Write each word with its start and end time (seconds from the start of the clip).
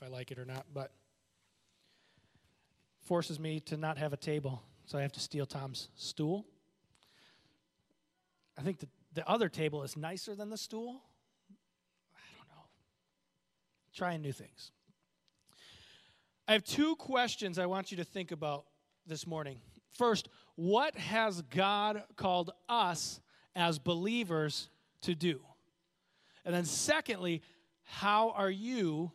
if 0.00 0.06
I 0.06 0.10
like 0.10 0.30
it 0.30 0.38
or 0.38 0.44
not, 0.44 0.66
but 0.72 0.92
forces 3.02 3.40
me 3.40 3.58
to 3.60 3.76
not 3.76 3.98
have 3.98 4.12
a 4.12 4.16
table, 4.16 4.62
so 4.84 4.98
I 4.98 5.02
have 5.02 5.12
to 5.12 5.20
steal 5.20 5.44
Tom's 5.44 5.88
stool. 5.96 6.46
I 8.56 8.62
think 8.62 8.78
the, 8.78 8.88
the 9.14 9.28
other 9.28 9.48
table 9.48 9.82
is 9.82 9.96
nicer 9.96 10.34
than 10.36 10.50
the 10.50 10.56
stool. 10.56 11.02
I 12.14 12.20
don't 12.36 12.48
know. 12.48 12.64
Trying 13.92 14.22
new 14.22 14.32
things. 14.32 14.70
I 16.46 16.52
have 16.52 16.64
two 16.64 16.94
questions 16.96 17.58
I 17.58 17.66
want 17.66 17.90
you 17.90 17.96
to 17.96 18.04
think 18.04 18.30
about 18.30 18.66
this 19.06 19.26
morning. 19.26 19.58
First, 19.96 20.28
what 20.54 20.96
has 20.96 21.42
God 21.42 22.04
called 22.16 22.52
us 22.68 23.20
as 23.56 23.78
believers 23.78 24.70
to 25.02 25.14
do? 25.14 25.40
And 26.44 26.54
then, 26.54 26.64
secondly, 26.64 27.42
how 27.84 28.30
are 28.30 28.50
you 28.50 29.12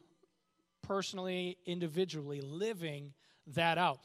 personally, 0.83 1.57
individually 1.65 2.41
living 2.41 3.13
that 3.47 3.77
out? 3.77 4.01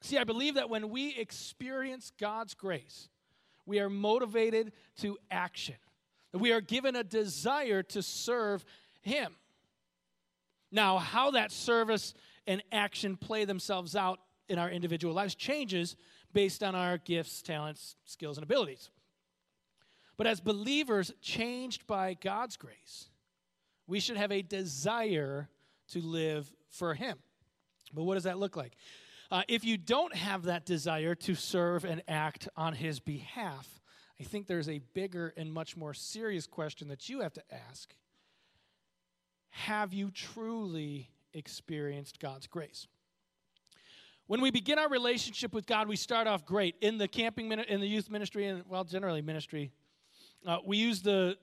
See, 0.00 0.18
I 0.18 0.24
believe 0.24 0.54
that 0.54 0.70
when 0.70 0.90
we 0.90 1.14
experience 1.16 2.12
God's 2.18 2.54
grace, 2.54 3.08
we 3.66 3.80
are 3.80 3.90
motivated 3.90 4.72
to 4.98 5.18
action. 5.30 5.76
We 6.32 6.52
are 6.52 6.60
given 6.60 6.96
a 6.96 7.04
desire 7.04 7.82
to 7.84 8.02
serve 8.02 8.64
Him. 9.02 9.34
Now, 10.70 10.98
how 10.98 11.32
that 11.32 11.52
service 11.52 12.14
and 12.46 12.62
action 12.72 13.16
play 13.16 13.44
themselves 13.44 13.94
out 13.94 14.18
in 14.48 14.58
our 14.58 14.70
individual 14.70 15.14
lives 15.14 15.34
changes 15.34 15.96
based 16.32 16.62
on 16.62 16.74
our 16.74 16.98
gifts, 16.98 17.42
talents, 17.42 17.96
skills, 18.04 18.38
and 18.38 18.44
abilities. 18.44 18.90
But 20.16 20.26
as 20.26 20.40
believers 20.40 21.12
changed 21.20 21.86
by 21.86 22.14
God's 22.14 22.56
grace, 22.56 23.08
we 23.86 24.00
should 24.00 24.16
have 24.16 24.32
a 24.32 24.42
desire 24.42 25.48
to 25.92 26.00
live 26.00 26.52
for 26.68 26.94
Him. 26.94 27.18
But 27.92 28.04
what 28.04 28.14
does 28.14 28.24
that 28.24 28.38
look 28.38 28.56
like? 28.56 28.76
Uh, 29.30 29.42
if 29.48 29.64
you 29.64 29.78
don't 29.78 30.14
have 30.14 30.44
that 30.44 30.66
desire 30.66 31.14
to 31.14 31.34
serve 31.34 31.84
and 31.84 32.02
act 32.06 32.48
on 32.56 32.74
His 32.74 33.00
behalf, 33.00 33.80
I 34.20 34.24
think 34.24 34.46
there's 34.46 34.68
a 34.68 34.80
bigger 34.94 35.32
and 35.36 35.52
much 35.52 35.76
more 35.76 35.94
serious 35.94 36.46
question 36.46 36.88
that 36.88 37.08
you 37.08 37.20
have 37.20 37.32
to 37.34 37.42
ask 37.70 37.94
Have 39.50 39.92
you 39.92 40.10
truly 40.10 41.10
experienced 41.32 42.20
God's 42.20 42.46
grace? 42.46 42.86
When 44.26 44.40
we 44.40 44.50
begin 44.50 44.78
our 44.78 44.88
relationship 44.88 45.52
with 45.52 45.66
God, 45.66 45.88
we 45.88 45.96
start 45.96 46.26
off 46.26 46.46
great 46.46 46.76
in 46.80 46.96
the 46.96 47.08
camping, 47.08 47.50
in 47.52 47.80
the 47.80 47.86
youth 47.86 48.10
ministry, 48.10 48.46
and 48.46 48.62
well, 48.68 48.84
generally 48.84 49.20
ministry. 49.20 49.72
Uh, 50.46 50.58
we 50.64 50.76
use 50.76 51.02
the 51.02 51.36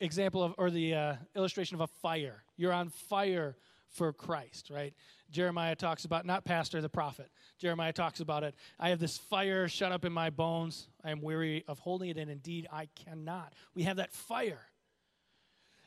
example 0.00 0.42
of, 0.42 0.54
or 0.58 0.70
the 0.70 0.94
uh, 0.94 1.14
illustration 1.34 1.74
of 1.74 1.80
a 1.82 1.86
fire. 1.86 2.42
You're 2.56 2.72
on 2.72 2.88
fire 2.88 3.56
for 3.90 4.12
Christ, 4.12 4.70
right? 4.70 4.94
Jeremiah 5.30 5.74
talks 5.74 6.04
about, 6.04 6.24
not 6.24 6.44
pastor, 6.44 6.80
the 6.80 6.88
prophet. 6.88 7.30
Jeremiah 7.58 7.92
talks 7.92 8.20
about 8.20 8.44
it. 8.44 8.54
I 8.78 8.90
have 8.90 8.98
this 8.98 9.18
fire 9.18 9.68
shut 9.68 9.92
up 9.92 10.04
in 10.04 10.12
my 10.12 10.30
bones. 10.30 10.88
I 11.04 11.10
am 11.10 11.20
weary 11.20 11.64
of 11.66 11.78
holding 11.78 12.10
it, 12.10 12.16
and 12.16 12.30
indeed 12.30 12.68
I 12.72 12.88
cannot. 12.94 13.52
We 13.74 13.84
have 13.84 13.96
that 13.96 14.12
fire. 14.12 14.60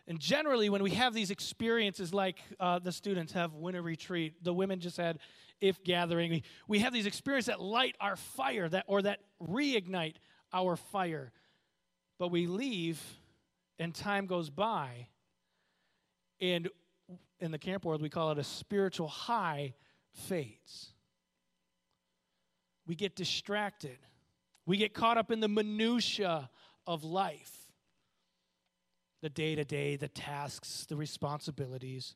And 0.07 0.19
generally, 0.19 0.69
when 0.69 0.81
we 0.81 0.91
have 0.91 1.13
these 1.13 1.29
experiences 1.29 2.13
like 2.13 2.39
uh, 2.59 2.79
the 2.79 2.91
students 2.91 3.33
have 3.33 3.53
winter 3.53 3.81
retreat, 3.81 4.43
the 4.43 4.53
women 4.53 4.79
just 4.79 4.97
had 4.97 5.19
if 5.61 5.83
gathering, 5.83 6.31
we, 6.31 6.43
we 6.67 6.79
have 6.79 6.93
these 6.93 7.05
experiences 7.05 7.47
that 7.47 7.61
light 7.61 7.95
our 7.99 8.15
fire 8.15 8.67
that, 8.69 8.85
or 8.87 9.01
that 9.01 9.19
reignite 9.41 10.15
our 10.51 10.75
fire. 10.75 11.31
But 12.17 12.31
we 12.31 12.47
leave, 12.47 13.01
and 13.77 13.93
time 13.93 14.25
goes 14.25 14.49
by, 14.49 15.07
and 16.41 16.69
in 17.39 17.51
the 17.51 17.57
camp 17.57 17.85
world, 17.85 18.01
we 18.01 18.09
call 18.09 18.31
it 18.31 18.37
a 18.37 18.43
spiritual 18.43 19.07
high 19.07 19.73
fades. 20.13 20.93
We 22.87 22.95
get 22.95 23.15
distracted. 23.15 23.97
We 24.65 24.77
get 24.77 24.93
caught 24.93 25.17
up 25.17 25.31
in 25.31 25.39
the 25.39 25.47
minutitia 25.47 26.49
of 26.87 27.03
life 27.03 27.59
the 29.21 29.29
day 29.29 29.55
to 29.55 29.63
day, 29.63 29.95
the 29.95 30.07
tasks, 30.07 30.85
the 30.87 30.95
responsibilities. 30.95 32.15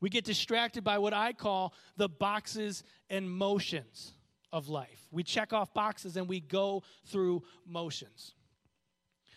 We 0.00 0.10
get 0.10 0.24
distracted 0.24 0.84
by 0.84 0.98
what 0.98 1.14
I 1.14 1.32
call 1.32 1.74
the 1.96 2.08
boxes 2.08 2.84
and 3.08 3.30
motions 3.30 4.12
of 4.52 4.68
life. 4.68 5.08
We 5.10 5.22
check 5.22 5.52
off 5.52 5.72
boxes 5.72 6.16
and 6.16 6.28
we 6.28 6.40
go 6.40 6.82
through 7.06 7.42
motions. 7.66 8.34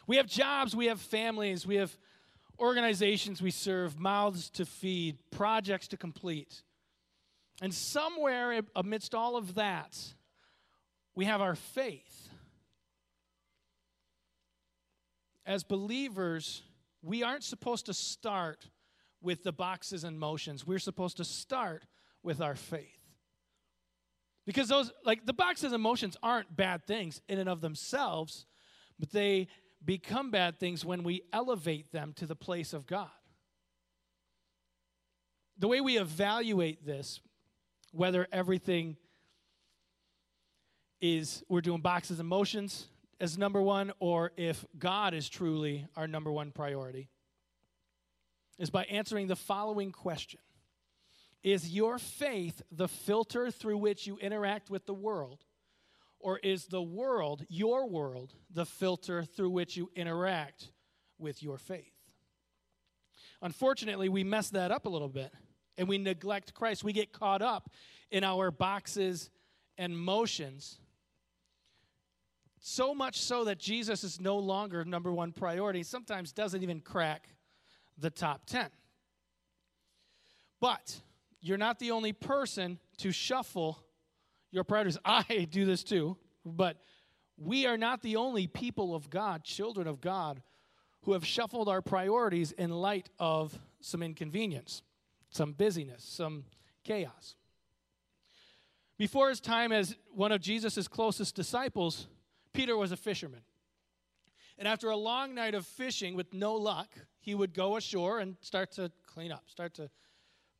We 0.07 0.17
have 0.17 0.27
jobs, 0.27 0.75
we 0.75 0.87
have 0.87 0.99
families, 0.99 1.65
we 1.65 1.75
have 1.75 1.95
organizations 2.59 3.41
we 3.41 3.51
serve, 3.51 3.99
mouths 3.99 4.49
to 4.51 4.65
feed, 4.65 5.17
projects 5.31 5.87
to 5.89 5.97
complete. 5.97 6.61
And 7.61 7.73
somewhere 7.73 8.61
amidst 8.75 9.13
all 9.13 9.35
of 9.35 9.55
that, 9.55 9.97
we 11.15 11.25
have 11.25 11.41
our 11.41 11.55
faith. 11.55 12.29
As 15.45 15.63
believers, 15.63 16.61
we 17.01 17.23
aren't 17.23 17.43
supposed 17.43 17.87
to 17.87 17.93
start 17.93 18.69
with 19.21 19.43
the 19.43 19.51
boxes 19.51 20.03
and 20.03 20.19
motions. 20.19 20.65
We're 20.65 20.79
supposed 20.79 21.17
to 21.17 21.25
start 21.25 21.83
with 22.23 22.41
our 22.41 22.55
faith. 22.55 22.99
Because 24.45 24.69
those, 24.69 24.91
like 25.03 25.25
the 25.25 25.33
boxes 25.33 25.73
and 25.73 25.83
motions 25.83 26.17
aren't 26.23 26.55
bad 26.55 26.85
things 26.85 27.21
in 27.27 27.39
and 27.39 27.49
of 27.49 27.61
themselves, 27.61 28.45
but 28.99 29.11
they 29.11 29.47
become 29.83 30.31
bad 30.31 30.59
things 30.59 30.83
when 30.83 31.03
we 31.03 31.23
elevate 31.31 31.91
them 31.91 32.13
to 32.13 32.25
the 32.25 32.35
place 32.35 32.73
of 32.73 32.85
God. 32.85 33.09
The 35.57 35.67
way 35.67 35.81
we 35.81 35.97
evaluate 35.97 36.85
this, 36.85 37.19
whether 37.91 38.27
everything 38.31 38.97
is 41.01 41.43
we're 41.47 41.61
doing 41.61 41.81
boxes 41.81 42.19
and 42.19 42.27
motions 42.27 42.87
as 43.19 43.37
number 43.37 43.61
one, 43.61 43.91
or 43.99 44.31
if 44.37 44.65
God 44.77 45.13
is 45.13 45.27
truly 45.27 45.85
our 45.95 46.07
number 46.07 46.31
one 46.31 46.51
priority, 46.51 47.09
is 48.57 48.69
by 48.69 48.83
answering 48.85 49.27
the 49.27 49.35
following 49.35 49.91
question 49.91 50.39
Is 51.43 51.73
your 51.73 51.97
faith 51.97 52.61
the 52.71 52.87
filter 52.87 53.51
through 53.51 53.77
which 53.77 54.07
you 54.07 54.17
interact 54.17 54.69
with 54.69 54.85
the 54.85 54.93
world? 54.93 55.43
Or 56.19 56.37
is 56.39 56.65
the 56.65 56.81
world, 56.81 57.45
your 57.47 57.87
world, 57.87 58.33
the 58.51 58.65
filter 58.65 59.23
through 59.23 59.51
which 59.51 59.77
you 59.77 59.89
interact 59.95 60.71
with 61.17 61.41
your 61.41 61.57
faith? 61.57 61.93
Unfortunately, 63.41 64.09
we 64.09 64.23
mess 64.23 64.49
that 64.49 64.71
up 64.71 64.85
a 64.85 64.89
little 64.89 65.09
bit 65.09 65.31
and 65.77 65.87
we 65.87 65.97
neglect 65.97 66.53
Christ. 66.53 66.83
We 66.83 66.91
get 66.91 67.13
caught 67.13 67.41
up 67.41 67.69
in 68.11 68.23
our 68.23 68.51
boxes 68.51 69.29
and 69.77 69.97
motions. 69.97 70.77
So 72.59 72.93
much 72.93 73.21
so 73.21 73.45
that 73.45 73.57
Jesus 73.57 74.03
is 74.03 74.19
no 74.19 74.37
longer 74.37 74.83
number 74.83 75.13
one 75.13 75.31
priority, 75.31 75.83
sometimes 75.83 76.33
doesn't 76.33 76.61
even 76.61 76.81
crack 76.81 77.29
the 77.97 78.09
top 78.09 78.45
10. 78.45 78.67
But 80.59 80.99
you're 81.39 81.57
not 81.57 81.79
the 81.79 81.91
only 81.91 82.11
person 82.11 82.79
to 82.97 83.13
shuffle 83.13 83.81
your 84.51 84.63
priorities. 84.63 84.97
I 85.05 85.47
do 85.49 85.65
this 85.65 85.83
too, 85.83 86.17
but 86.45 86.77
we 87.37 87.65
are 87.65 87.77
not 87.77 88.01
the 88.01 88.17
only 88.17 88.47
people 88.47 88.93
of 88.95 89.09
God, 89.09 89.43
children 89.43 89.87
of 89.87 90.01
God, 90.01 90.41
who 91.03 91.13
have 91.13 91.25
shuffled 91.25 91.69
our 91.69 91.81
priorities 91.81 92.51
in 92.51 92.69
light 92.69 93.09
of 93.19 93.57
some 93.79 94.03
inconvenience, 94.03 94.81
some 95.29 95.53
busyness, 95.53 96.03
some 96.03 96.43
chaos. 96.83 97.35
Before 98.97 99.29
his 99.29 99.39
time 99.39 99.71
as 99.71 99.95
one 100.13 100.33
of 100.33 100.41
Jesus' 100.41 100.87
closest 100.89 101.35
disciples, 101.35 102.07
Peter 102.53 102.75
was 102.75 102.91
a 102.91 102.97
fisherman. 102.97 103.41
And 104.57 104.67
after 104.67 104.89
a 104.89 104.97
long 104.97 105.33
night 105.33 105.55
of 105.55 105.65
fishing 105.65 106.15
with 106.15 106.33
no 106.33 106.55
luck, 106.55 106.89
he 107.21 107.33
would 107.33 107.53
go 107.53 107.77
ashore 107.77 108.19
and 108.19 108.35
start 108.41 108.73
to 108.73 108.91
clean 109.07 109.31
up, 109.31 109.43
start 109.47 109.73
to 109.75 109.89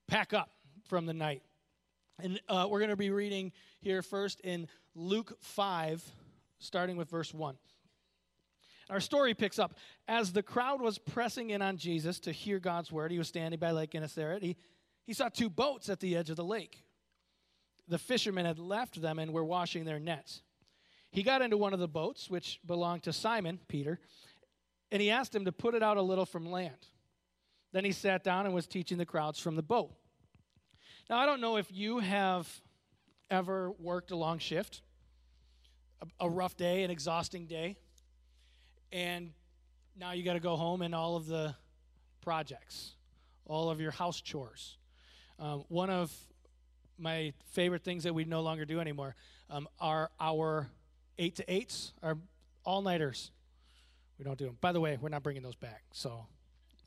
pack 0.08 0.34
up 0.34 0.52
from 0.88 1.06
the 1.06 1.14
night. 1.14 1.44
And 2.22 2.42
uh, 2.50 2.68
we're 2.70 2.80
going 2.80 2.90
to 2.90 2.98
be 2.98 3.12
reading 3.12 3.54
here 3.80 4.02
first 4.02 4.42
in 4.42 4.68
Luke 4.94 5.38
5, 5.42 6.04
starting 6.58 6.98
with 6.98 7.10
verse 7.10 7.34
1. 7.34 7.56
Our 8.90 9.00
story 9.00 9.34
picks 9.34 9.58
up. 9.58 9.76
As 10.08 10.34
the 10.34 10.44
crowd 10.44 10.82
was 10.82 10.98
pressing 10.98 11.52
in 11.52 11.62
on 11.62 11.78
Jesus 11.78 12.20
to 12.22 12.32
hear 12.32 12.60
God's 12.60 12.92
word, 12.92 13.12
he 13.12 13.18
was 13.18 13.30
standing 13.30 13.60
by 13.60 13.72
Lake 13.72 13.92
Gennesaret. 13.92 14.44
He, 14.44 14.58
he 15.06 15.14
saw 15.14 15.30
two 15.30 15.50
boats 15.50 15.88
at 15.88 16.02
the 16.02 16.18
edge 16.18 16.30
of 16.30 16.36
the 16.36 16.44
lake. 16.44 16.84
The 17.88 17.98
fishermen 17.98 18.46
had 18.46 18.60
left 18.60 19.02
them 19.02 19.18
and 19.18 19.32
were 19.32 19.46
washing 19.46 19.86
their 19.86 20.00
nets. 20.00 20.42
He 21.12 21.24
got 21.24 21.42
into 21.42 21.58
one 21.58 21.74
of 21.74 21.80
the 21.80 21.88
boats, 21.88 22.30
which 22.30 22.60
belonged 22.66 23.04
to 23.04 23.14
Simon, 23.14 23.60
Peter, 23.68 24.00
and 24.92 25.02
he 25.02 25.10
asked 25.10 25.34
him 25.34 25.46
to 25.46 25.52
put 25.52 25.74
it 25.74 25.84
out 25.84 25.98
a 25.98 26.02
little 26.02 26.26
from 26.26 26.52
land. 26.52 26.88
Then 27.72 27.86
he 27.86 27.92
sat 27.92 28.24
down 28.24 28.46
and 28.46 28.54
was 28.54 28.68
teaching 28.68 28.98
the 28.98 29.06
crowds 29.06 29.40
from 29.40 29.56
the 29.56 29.64
boat. 29.64 29.94
Now, 31.10 31.18
I 31.18 31.26
don't 31.26 31.42
know 31.42 31.58
if 31.58 31.72
you 31.72 31.98
have 31.98 32.48
ever 33.32 33.72
worked 33.80 34.12
a 34.12 34.16
long 34.16 34.38
shift, 34.38 34.84
a, 36.04 36.26
a 36.26 36.30
rough 36.30 36.56
day, 36.56 36.84
an 36.84 36.92
exhausting 36.92 37.48
day, 37.48 37.78
and 38.92 39.32
now 39.98 40.12
you 40.12 40.24
got 40.24 40.34
to 40.34 40.40
go 40.40 40.56
home 40.56 40.84
and 40.84 40.94
all 40.94 41.16
of 41.16 41.26
the 41.26 41.56
projects, 42.22 42.94
all 43.48 43.72
of 43.72 43.82
your 43.82 43.90
house 43.90 44.22
chores, 44.22 44.78
Um, 45.40 45.64
one 45.68 45.90
of 45.90 46.14
my 47.00 47.34
favorite 47.54 47.84
things 47.84 48.04
that 48.04 48.14
we 48.14 48.26
no 48.26 48.42
longer 48.42 48.66
do 48.66 48.80
anymore 48.80 49.16
um, 49.50 49.68
are 49.80 50.12
our 50.20 50.68
eight 51.18 51.38
to 51.38 51.52
eights, 51.52 51.94
our 52.04 52.20
all 52.66 52.84
nighters. 52.84 53.32
We 54.20 54.26
don't 54.26 54.38
do 54.38 54.46
them. 54.46 54.58
By 54.62 54.74
the 54.74 54.82
way, 54.82 54.98
we're 55.02 55.10
not 55.10 55.24
bringing 55.24 55.42
those 55.42 55.56
back. 55.56 55.82
So, 55.92 56.28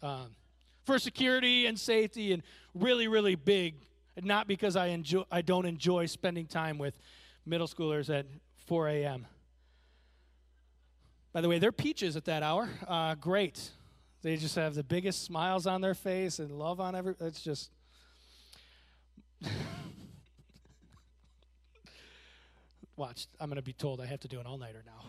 um, 0.01 0.37
for 0.85 1.01
security 1.01 1.67
and 1.67 1.77
safety, 1.77 2.33
and 2.33 2.45
really, 2.73 3.09
really 3.09 3.35
big. 3.35 3.75
Not 4.21 4.47
because 4.47 4.77
I 4.77 4.89
enjoy, 4.89 5.25
I 5.31 5.41
don't 5.41 5.65
enjoy 5.65 6.07
spending 6.07 6.47
time 6.47 6.79
with 6.79 6.95
middle 7.47 7.67
schoolers 7.67 8.11
at 8.15 8.27
4 8.67 8.89
a.m. 8.89 9.27
By 11.33 11.41
the 11.41 11.49
way, 11.49 11.59
they're 11.59 11.73
peaches 11.73 12.15
at 12.17 12.27
that 12.27 12.43
hour. 12.43 12.69
Uh, 12.87 13.15
great. 13.15 13.71
They 14.21 14.37
just 14.37 14.55
have 14.57 14.75
the 14.75 14.85
biggest 14.85 15.25
smiles 15.25 15.67
on 15.67 15.81
their 15.81 15.95
face 15.95 16.39
and 16.39 16.53
love 16.53 16.79
on 16.79 16.95
every. 16.95 17.15
It's 17.21 17.41
just. 17.41 17.71
Watch, 22.97 23.27
I'm 23.41 23.49
going 23.49 23.57
to 23.57 23.63
be 23.63 23.73
told 23.73 24.03
I 24.03 24.07
have 24.07 24.21
to 24.21 24.29
do 24.29 24.39
an 24.39 24.47
all 24.47 24.59
nighter 24.59 24.85
now. 24.85 25.01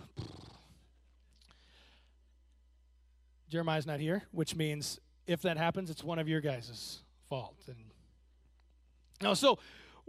Jeremiah's 3.49 3.85
not 3.85 3.99
here, 3.99 4.23
which 4.31 4.55
means 4.55 4.99
if 5.27 5.41
that 5.43 5.57
happens, 5.57 5.89
it's 5.89 6.03
one 6.03 6.17
of 6.17 6.27
your 6.27 6.41
guys' 6.41 7.03
fault. 7.29 7.57
And 7.67 7.75
now, 9.21 9.33
so 9.33 9.59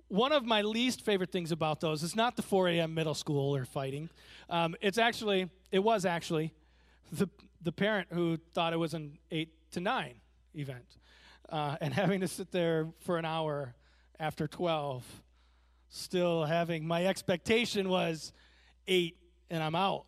one 0.09 0.33
of 0.33 0.45
my 0.45 0.62
least 0.62 1.03
favorite 1.05 1.33
things 1.33 1.53
about 1.53 1.81
those 1.81 2.03
is 2.03 2.15
not 2.15 2.37
the 2.37 2.43
4 2.43 2.69
a.m. 2.69 2.95
middle 2.95 3.15
school 3.15 3.55
or 3.56 3.65
fighting. 3.65 4.11
Um, 4.51 4.77
it's 4.81 4.99
actually, 4.99 5.49
it 5.73 5.81
was 5.81 6.05
actually 6.05 6.53
the 7.12 7.29
the 7.62 7.73
parent 7.73 8.09
who 8.12 8.37
thought 8.53 8.73
it 8.73 8.77
was 8.77 8.93
an 8.95 9.19
eight 9.31 9.51
to 9.73 9.81
nine 9.81 10.17
event, 10.55 10.99
uh, 11.49 11.77
and 11.81 11.95
having 12.03 12.21
to 12.21 12.29
sit 12.29 12.53
there 12.53 12.89
for 13.01 13.19
an 13.19 13.25
hour 13.25 13.75
after 14.21 14.47
12, 14.47 15.03
still 15.89 16.45
having 16.45 16.87
my 16.87 17.06
expectation 17.06 17.89
was 17.89 18.33
eight 18.87 19.17
and 19.51 19.62
I'm 19.62 19.75
out, 19.75 20.06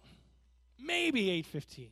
maybe 0.79 1.29
8:15. 1.43 1.89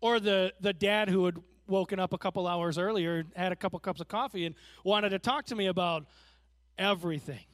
Or 0.00 0.18
the 0.18 0.52
the 0.60 0.72
dad 0.72 1.08
who 1.08 1.24
had 1.26 1.36
woken 1.66 1.98
up 1.98 2.12
a 2.12 2.18
couple 2.18 2.46
hours 2.46 2.78
earlier, 2.78 3.24
had 3.34 3.52
a 3.52 3.56
couple 3.56 3.78
cups 3.78 4.00
of 4.00 4.08
coffee, 4.08 4.46
and 4.46 4.54
wanted 4.84 5.10
to 5.10 5.18
talk 5.18 5.46
to 5.46 5.54
me 5.54 5.66
about 5.66 6.04
everything. 6.78 7.44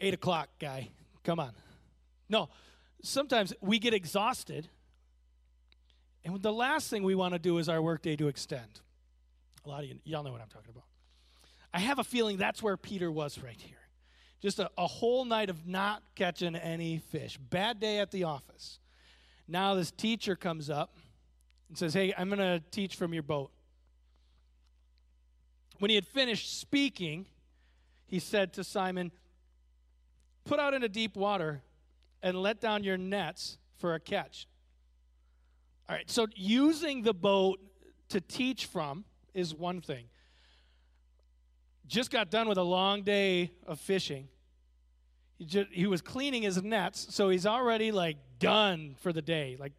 Eight 0.00 0.14
o'clock, 0.14 0.48
guy. 0.58 0.90
Come 1.22 1.40
on. 1.40 1.52
No, 2.28 2.48
sometimes 3.02 3.52
we 3.60 3.78
get 3.78 3.94
exhausted, 3.94 4.68
and 6.24 6.42
the 6.42 6.52
last 6.52 6.90
thing 6.90 7.02
we 7.02 7.14
want 7.14 7.34
to 7.34 7.38
do 7.38 7.58
is 7.58 7.68
our 7.68 7.80
workday 7.80 8.16
to 8.16 8.28
extend. 8.28 8.80
A 9.64 9.68
lot 9.68 9.82
of 9.82 9.88
you, 9.88 9.98
y'all 10.04 10.22
know 10.22 10.32
what 10.32 10.40
I'm 10.40 10.48
talking 10.48 10.70
about. 10.70 10.84
I 11.72 11.80
have 11.80 11.98
a 11.98 12.04
feeling 12.04 12.36
that's 12.36 12.62
where 12.62 12.76
Peter 12.76 13.10
was 13.10 13.38
right 13.42 13.60
here. 13.60 13.76
Just 14.40 14.58
a, 14.58 14.70
a 14.76 14.86
whole 14.86 15.24
night 15.24 15.48
of 15.48 15.66
not 15.66 16.02
catching 16.14 16.54
any 16.54 16.98
fish. 16.98 17.38
Bad 17.38 17.80
day 17.80 17.98
at 17.98 18.10
the 18.10 18.24
office. 18.24 18.78
Now 19.46 19.74
this 19.74 19.90
teacher 19.90 20.36
comes 20.36 20.70
up 20.70 20.96
and 21.68 21.76
says, 21.76 21.94
Hey, 21.94 22.14
I'm 22.16 22.28
going 22.28 22.38
to 22.38 22.62
teach 22.70 22.96
from 22.96 23.12
your 23.12 23.22
boat. 23.22 23.50
When 25.78 25.90
he 25.90 25.94
had 25.94 26.06
finished 26.06 26.60
speaking, 26.60 27.26
he 28.06 28.18
said 28.18 28.52
to 28.54 28.64
Simon, 28.64 29.12
Put 30.44 30.60
out 30.60 30.74
into 30.74 30.88
deep 30.88 31.16
water 31.16 31.62
and 32.22 32.36
let 32.40 32.60
down 32.60 32.84
your 32.84 32.96
nets 32.96 33.58
for 33.76 33.94
a 33.94 34.00
catch. 34.00 34.46
All 35.88 35.96
right, 35.96 36.10
so 36.10 36.26
using 36.34 37.02
the 37.02 37.12
boat 37.12 37.60
to 38.10 38.20
teach 38.20 38.66
from 38.66 39.04
is 39.34 39.54
one 39.54 39.80
thing. 39.80 40.06
Just 41.86 42.10
got 42.10 42.30
done 42.30 42.48
with 42.48 42.56
a 42.56 42.62
long 42.62 43.02
day 43.02 43.52
of 43.66 43.78
fishing. 43.78 44.28
He, 45.38 45.44
just, 45.44 45.70
he 45.70 45.86
was 45.86 46.00
cleaning 46.00 46.42
his 46.42 46.62
nets, 46.62 47.06
so 47.10 47.28
he's 47.28 47.46
already 47.46 47.92
like 47.92 48.16
done 48.38 48.96
for 49.00 49.12
the 49.12 49.22
day. 49.22 49.56
Like, 49.58 49.72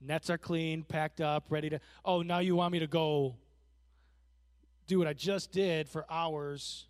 nets 0.00 0.30
are 0.30 0.38
clean, 0.38 0.84
packed 0.84 1.20
up, 1.20 1.46
ready 1.50 1.70
to. 1.70 1.80
Oh, 2.04 2.22
now 2.22 2.38
you 2.38 2.56
want 2.56 2.72
me 2.72 2.78
to 2.80 2.86
go 2.86 3.36
do 4.86 4.98
what 4.98 5.08
I 5.08 5.12
just 5.12 5.50
did 5.52 5.88
for 5.88 6.04
hours? 6.10 6.86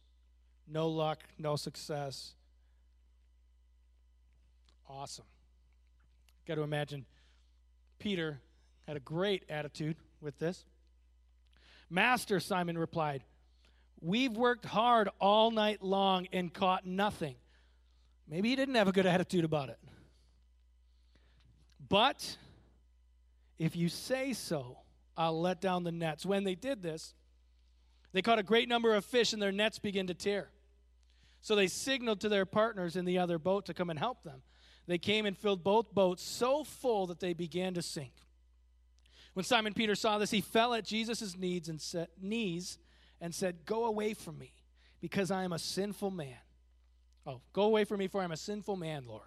No 0.67 0.89
luck, 0.89 1.21
no 1.39 1.57
success. 1.57 2.33
Awesome. 4.89 5.25
Got 6.47 6.57
to 6.57 6.63
imagine 6.63 7.07
Peter 7.99 8.41
had 8.87 8.97
a 8.97 9.01
great 9.01 9.45
attitude 9.49 9.97
with 10.21 10.39
this. 10.39 10.65
Master, 11.89 12.41
Simon 12.41 12.77
replied, 12.77 13.25
We've 14.01 14.33
worked 14.33 14.67
hard 14.67 15.09
all 15.21 15.51
night 15.51 15.83
long 15.83 16.27
and 16.33 16.53
caught 16.53 16.87
nothing. 16.87 17.37
Maybe 18.29 18.49
he 18.51 18.57
didn't 18.57 18.75
have 18.75 18.89
a 18.89 18.93
good 18.93 19.07
attitude 19.07 19.45
about 19.45 19.69
it. 19.69 19.79
But 21.89 22.37
if 23.59 23.77
you 23.77 23.89
say 23.89 24.33
so, 24.33 24.79
I'll 25.17 25.41
let 25.41 25.61
down 25.61 25.85
the 25.85 25.93
nets. 25.93 26.25
When 26.27 26.45
they 26.45 26.55
did 26.55 26.83
this, 26.83 27.15
they 28.13 28.23
caught 28.23 28.39
a 28.39 28.43
great 28.43 28.69
number 28.69 28.95
of 28.95 29.05
fish 29.05 29.33
and 29.33 29.43
their 29.43 29.53
nets 29.53 29.79
began 29.79 30.07
to 30.07 30.15
tear. 30.15 30.49
So 31.41 31.55
they 31.55 31.67
signaled 31.67 32.21
to 32.21 32.29
their 32.29 32.47
partners 32.47 32.97
in 32.97 33.05
the 33.05 33.19
other 33.19 33.39
boat 33.39 33.67
to 33.67 33.75
come 33.75 33.91
and 33.91 33.99
help 33.99 34.23
them. 34.23 34.43
They 34.87 34.99
came 34.99 35.27
and 35.27 35.37
filled 35.37 35.63
both 35.63 35.95
boats 35.95 36.23
so 36.23 36.65
full 36.65 37.07
that 37.07 37.21
they 37.21 37.35
began 37.35 37.75
to 37.75 37.83
sink. 37.83 38.13
When 39.35 39.45
Simon 39.45 39.75
Peter 39.75 39.95
saw 39.95 40.19
this, 40.19 40.31
he 40.31 40.41
fell 40.41 40.75
at 40.75 40.85
Jesus' 40.85 41.37
knees 41.37 41.69
and 43.21 43.35
said, 43.35 43.67
Go 43.67 43.85
away 43.85 44.15
from 44.15 44.39
me, 44.39 44.55
because 45.01 45.31
I 45.31 45.45
am 45.45 45.53
a 45.53 45.59
sinful 45.59 46.11
man. 46.11 46.37
Oh, 47.27 47.41
go 47.53 47.63
away 47.63 47.85
from 47.85 47.99
me, 47.99 48.09
for 48.09 48.21
I 48.21 48.25
am 48.25 48.33
a 48.33 48.37
sinful 48.37 48.77
man, 48.77 49.05
Lord. 49.07 49.23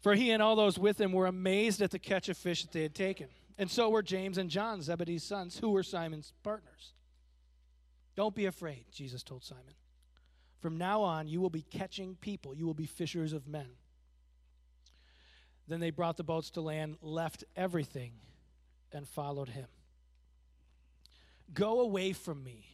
For 0.00 0.14
he 0.14 0.30
and 0.30 0.42
all 0.42 0.56
those 0.56 0.78
with 0.78 1.00
him 1.00 1.12
were 1.12 1.26
amazed 1.26 1.82
at 1.82 1.90
the 1.90 1.98
catch 1.98 2.28
of 2.28 2.36
fish 2.36 2.62
that 2.62 2.72
they 2.72 2.82
had 2.82 2.94
taken. 2.94 3.28
And 3.58 3.70
so 3.70 3.90
were 3.90 4.02
James 4.02 4.38
and 4.38 4.48
John, 4.48 4.80
Zebedee's 4.80 5.24
sons, 5.24 5.58
who 5.58 5.70
were 5.70 5.82
Simon's 5.82 6.32
partners. 6.42 6.92
Don't 8.14 8.34
be 8.34 8.46
afraid, 8.46 8.84
Jesus 8.92 9.22
told 9.22 9.44
Simon. 9.44 9.74
From 10.60 10.78
now 10.78 11.02
on, 11.02 11.28
you 11.28 11.40
will 11.40 11.50
be 11.50 11.62
catching 11.62 12.16
people, 12.16 12.54
you 12.54 12.66
will 12.66 12.74
be 12.74 12.86
fishers 12.86 13.32
of 13.32 13.46
men. 13.46 13.68
Then 15.66 15.80
they 15.80 15.90
brought 15.90 16.16
the 16.16 16.24
boats 16.24 16.50
to 16.52 16.60
land, 16.60 16.96
left 17.02 17.44
everything, 17.54 18.12
and 18.92 19.06
followed 19.06 19.50
him. 19.50 19.66
Go 21.52 21.80
away 21.80 22.12
from 22.12 22.42
me, 22.42 22.64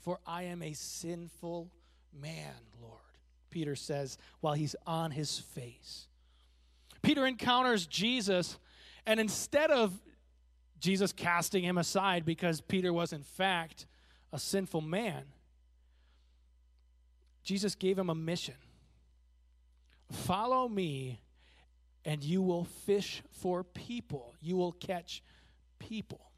for 0.00 0.18
I 0.26 0.44
am 0.44 0.62
a 0.62 0.72
sinful 0.72 1.70
man, 2.12 2.54
Lord, 2.80 2.98
Peter 3.50 3.74
says 3.74 4.18
while 4.40 4.54
he's 4.54 4.76
on 4.86 5.10
his 5.10 5.38
face. 5.38 6.06
Peter 7.02 7.26
encounters 7.26 7.86
Jesus, 7.86 8.58
and 9.06 9.18
instead 9.18 9.70
of 9.70 10.00
Jesus 10.78 11.12
casting 11.12 11.64
him 11.64 11.78
aside 11.78 12.24
because 12.24 12.60
Peter 12.60 12.92
was, 12.92 13.12
in 13.12 13.22
fact, 13.22 13.86
a 14.32 14.38
sinful 14.38 14.80
man, 14.80 15.24
Jesus 17.42 17.74
gave 17.74 17.98
him 17.98 18.10
a 18.10 18.14
mission 18.14 18.54
Follow 20.10 20.68
me 20.68 21.20
and 22.04 22.24
you 22.24 22.42
will 22.42 22.64
fish 22.64 23.22
for 23.30 23.62
people. 23.62 24.34
You 24.40 24.56
will 24.56 24.72
catch 24.72 25.22
people. 25.78 26.29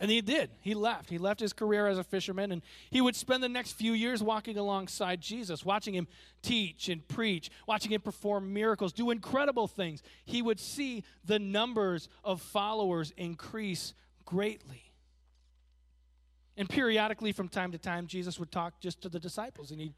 And 0.00 0.10
he 0.10 0.20
did. 0.20 0.50
He 0.60 0.74
left. 0.74 1.10
He 1.10 1.18
left 1.18 1.40
his 1.40 1.52
career 1.52 1.88
as 1.88 1.98
a 1.98 2.04
fisherman, 2.04 2.52
and 2.52 2.62
he 2.90 3.00
would 3.00 3.16
spend 3.16 3.42
the 3.42 3.48
next 3.48 3.72
few 3.72 3.92
years 3.92 4.22
walking 4.22 4.56
alongside 4.56 5.20
Jesus, 5.20 5.64
watching 5.64 5.94
him 5.94 6.06
teach 6.40 6.88
and 6.88 7.06
preach, 7.08 7.50
watching 7.66 7.90
him 7.90 8.00
perform 8.00 8.52
miracles, 8.52 8.92
do 8.92 9.10
incredible 9.10 9.66
things. 9.66 10.02
He 10.24 10.40
would 10.40 10.60
see 10.60 11.02
the 11.24 11.40
numbers 11.40 12.08
of 12.22 12.40
followers 12.40 13.12
increase 13.16 13.92
greatly. 14.24 14.92
And 16.56 16.68
periodically, 16.68 17.32
from 17.32 17.48
time 17.48 17.72
to 17.72 17.78
time, 17.78 18.06
Jesus 18.06 18.38
would 18.38 18.52
talk 18.52 18.80
just 18.80 19.00
to 19.02 19.08
the 19.08 19.18
disciples, 19.18 19.70
and 19.72 19.80
he'd 19.80 19.94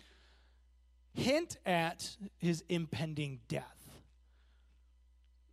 hint 1.13 1.57
at 1.67 2.17
his 2.39 2.65
impending 2.69 3.41
death. 3.49 3.65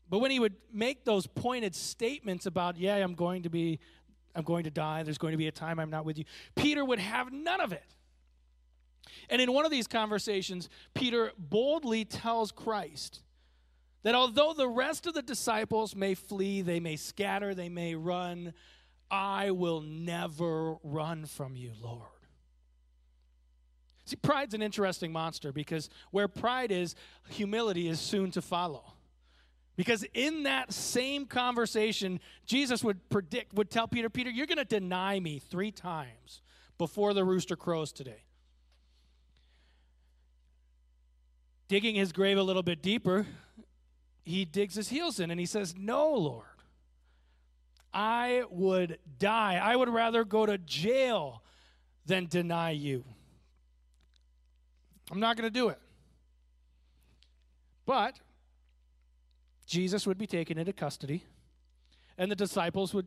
But 0.10 0.20
when 0.20 0.32
he 0.32 0.40
would 0.40 0.56
make 0.72 1.04
those 1.04 1.28
pointed 1.28 1.76
statements 1.76 2.46
about, 2.46 2.78
yeah, 2.78 2.96
I'm 2.96 3.16
going 3.16 3.44
to 3.44 3.50
be, 3.50 3.80
I'm 4.38 4.44
going 4.44 4.64
to 4.66 4.72
die, 4.72 5.04
there's 5.04 5.18
going 5.18 5.32
to 5.32 5.38
be 5.38 5.48
a 5.48 5.52
time 5.52 5.80
I'm 5.80 5.90
not 5.90 6.06
with 6.06 6.18
you, 6.18 6.26
Peter 6.56 6.86
would 6.86 7.00
have 7.00 7.34
none 7.34 7.60
of 7.60 7.74
it. 7.74 7.84
And 9.30 9.42
in 9.42 9.52
one 9.52 9.66
of 9.66 9.72
these 9.72 9.88
conversations, 9.88 10.70
Peter 10.94 11.32
boldly 11.38 12.06
tells 12.06 12.52
Christ 12.52 13.24
that 14.04 14.16
although 14.16 14.54
the 14.54 14.70
rest 14.70 15.08
of 15.08 15.16
the 15.16 15.22
disciples 15.22 15.96
may 15.96 16.14
flee, 16.14 16.62
they 16.62 16.80
may 16.80 16.96
scatter, 16.96 17.56
they 17.56 17.68
may 17.68 17.96
run, 17.96 18.54
I 19.10 19.52
will 19.52 19.82
never 19.82 20.76
run 20.84 21.26
from 21.26 21.56
you, 21.56 21.72
Lord. 21.82 22.04
See, 24.06 24.16
pride's 24.16 24.54
an 24.54 24.62
interesting 24.62 25.12
monster 25.12 25.52
because 25.52 25.90
where 26.12 26.28
pride 26.28 26.72
is, 26.72 26.96
humility 27.28 27.88
is 27.90 28.00
soon 28.00 28.32
to 28.32 28.42
follow. 28.42 28.94
Because 29.78 30.04
in 30.16 30.44
that 30.44 30.74
same 30.74 31.28
conversation, 31.28 32.20
Jesus 32.48 32.84
would 32.84 33.08
predict, 33.10 33.54
would 33.54 33.70
tell 33.70 33.88
Peter, 33.88 34.10
Peter, 34.10 34.30
you're 34.30 34.48
going 34.48 34.58
to 34.58 34.66
deny 34.66 35.20
me 35.20 35.38
three 35.38 35.72
times 35.72 36.42
before 36.80 37.14
the 37.14 37.24
rooster 37.24 37.56
crows 37.56 37.92
today. 37.92 38.24
Digging 41.68 41.94
his 41.94 42.12
grave 42.12 42.40
a 42.40 42.44
little 42.44 42.64
bit 42.64 42.82
deeper, 42.82 43.28
he 44.26 44.46
digs 44.46 44.74
his 44.74 44.90
heels 44.90 45.20
in 45.20 45.30
and 45.30 45.40
he 45.40 45.46
says, 45.46 45.76
No, 45.78 46.12
Lord. 46.12 46.46
I 47.94 48.44
would 48.50 49.00
die. 49.18 49.60
I 49.62 49.76
would 49.76 49.90
rather 49.90 50.24
go 50.24 50.46
to 50.46 50.58
jail 50.58 51.44
than 52.06 52.26
deny 52.28 52.72
you. 52.72 53.04
I'm 55.12 55.20
not 55.20 55.38
going 55.38 55.48
to 55.48 55.52
do 55.52 55.70
it. 55.70 55.80
But 57.86 58.20
Jesus 59.68 60.08
would 60.08 60.18
be 60.18 60.26
taken 60.26 60.58
into 60.58 60.74
custody, 60.74 61.26
and 62.18 62.32
the 62.32 62.36
disciples 62.36 62.94
would, 62.94 63.06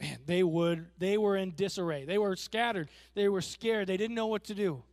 man, 0.00 0.18
they 0.26 0.42
would, 0.42 0.86
they 0.98 1.16
were 1.16 1.36
in 1.36 1.52
disarray. 1.56 2.04
They 2.04 2.18
were 2.18 2.36
scattered. 2.36 2.90
They 3.14 3.28
were 3.28 3.40
scared. 3.40 3.88
They 3.88 3.96
didn't 3.96 4.14
know 4.14 4.26
what 4.26 4.44
to 4.44 4.54
do. 4.54 4.84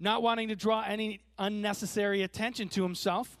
Not 0.00 0.22
wanting 0.22 0.48
to 0.48 0.56
draw 0.56 0.82
any 0.82 1.20
unnecessary 1.38 2.22
attention 2.22 2.68
to 2.70 2.82
himself, 2.82 3.36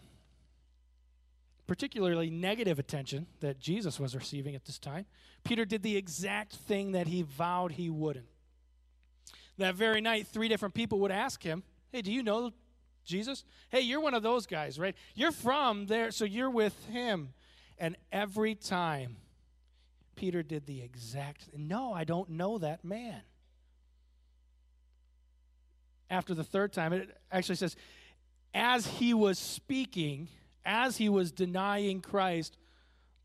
particularly 1.66 2.28
negative 2.28 2.78
attention 2.78 3.26
that 3.40 3.58
Jesus 3.58 3.98
was 3.98 4.14
receiving 4.14 4.54
at 4.54 4.66
this 4.66 4.78
time, 4.78 5.06
Peter 5.42 5.64
did 5.64 5.82
the 5.82 5.96
exact 5.96 6.52
thing 6.52 6.92
that 6.92 7.06
he 7.06 7.22
vowed 7.22 7.72
he 7.72 7.88
wouldn't. 7.88 8.26
That 9.56 9.74
very 9.74 10.00
night, 10.00 10.26
three 10.26 10.48
different 10.48 10.74
people 10.74 11.00
would 11.00 11.10
ask 11.10 11.42
him, 11.42 11.62
Hey, 11.90 12.02
do 12.02 12.12
you 12.12 12.22
know 12.22 12.52
Jesus? 13.08 13.44
Hey, 13.70 13.80
you're 13.80 14.00
one 14.00 14.14
of 14.14 14.22
those 14.22 14.46
guys, 14.46 14.78
right? 14.78 14.94
You're 15.14 15.32
from 15.32 15.86
there, 15.86 16.10
so 16.12 16.24
you're 16.24 16.50
with 16.50 16.86
him. 16.86 17.30
And 17.78 17.96
every 18.12 18.54
time, 18.54 19.16
Peter 20.14 20.42
did 20.42 20.66
the 20.66 20.82
exact 20.82 21.48
no, 21.56 21.92
I 21.92 22.04
don't 22.04 22.30
know 22.30 22.58
that 22.58 22.84
man. 22.84 23.22
After 26.10 26.34
the 26.34 26.44
third 26.44 26.72
time, 26.72 26.92
it 26.92 27.16
actually 27.32 27.56
says, 27.56 27.76
as 28.54 28.86
he 28.86 29.14
was 29.14 29.38
speaking, 29.38 30.28
as 30.64 30.96
he 30.96 31.08
was 31.08 31.32
denying 31.32 32.00
Christ, 32.00 32.56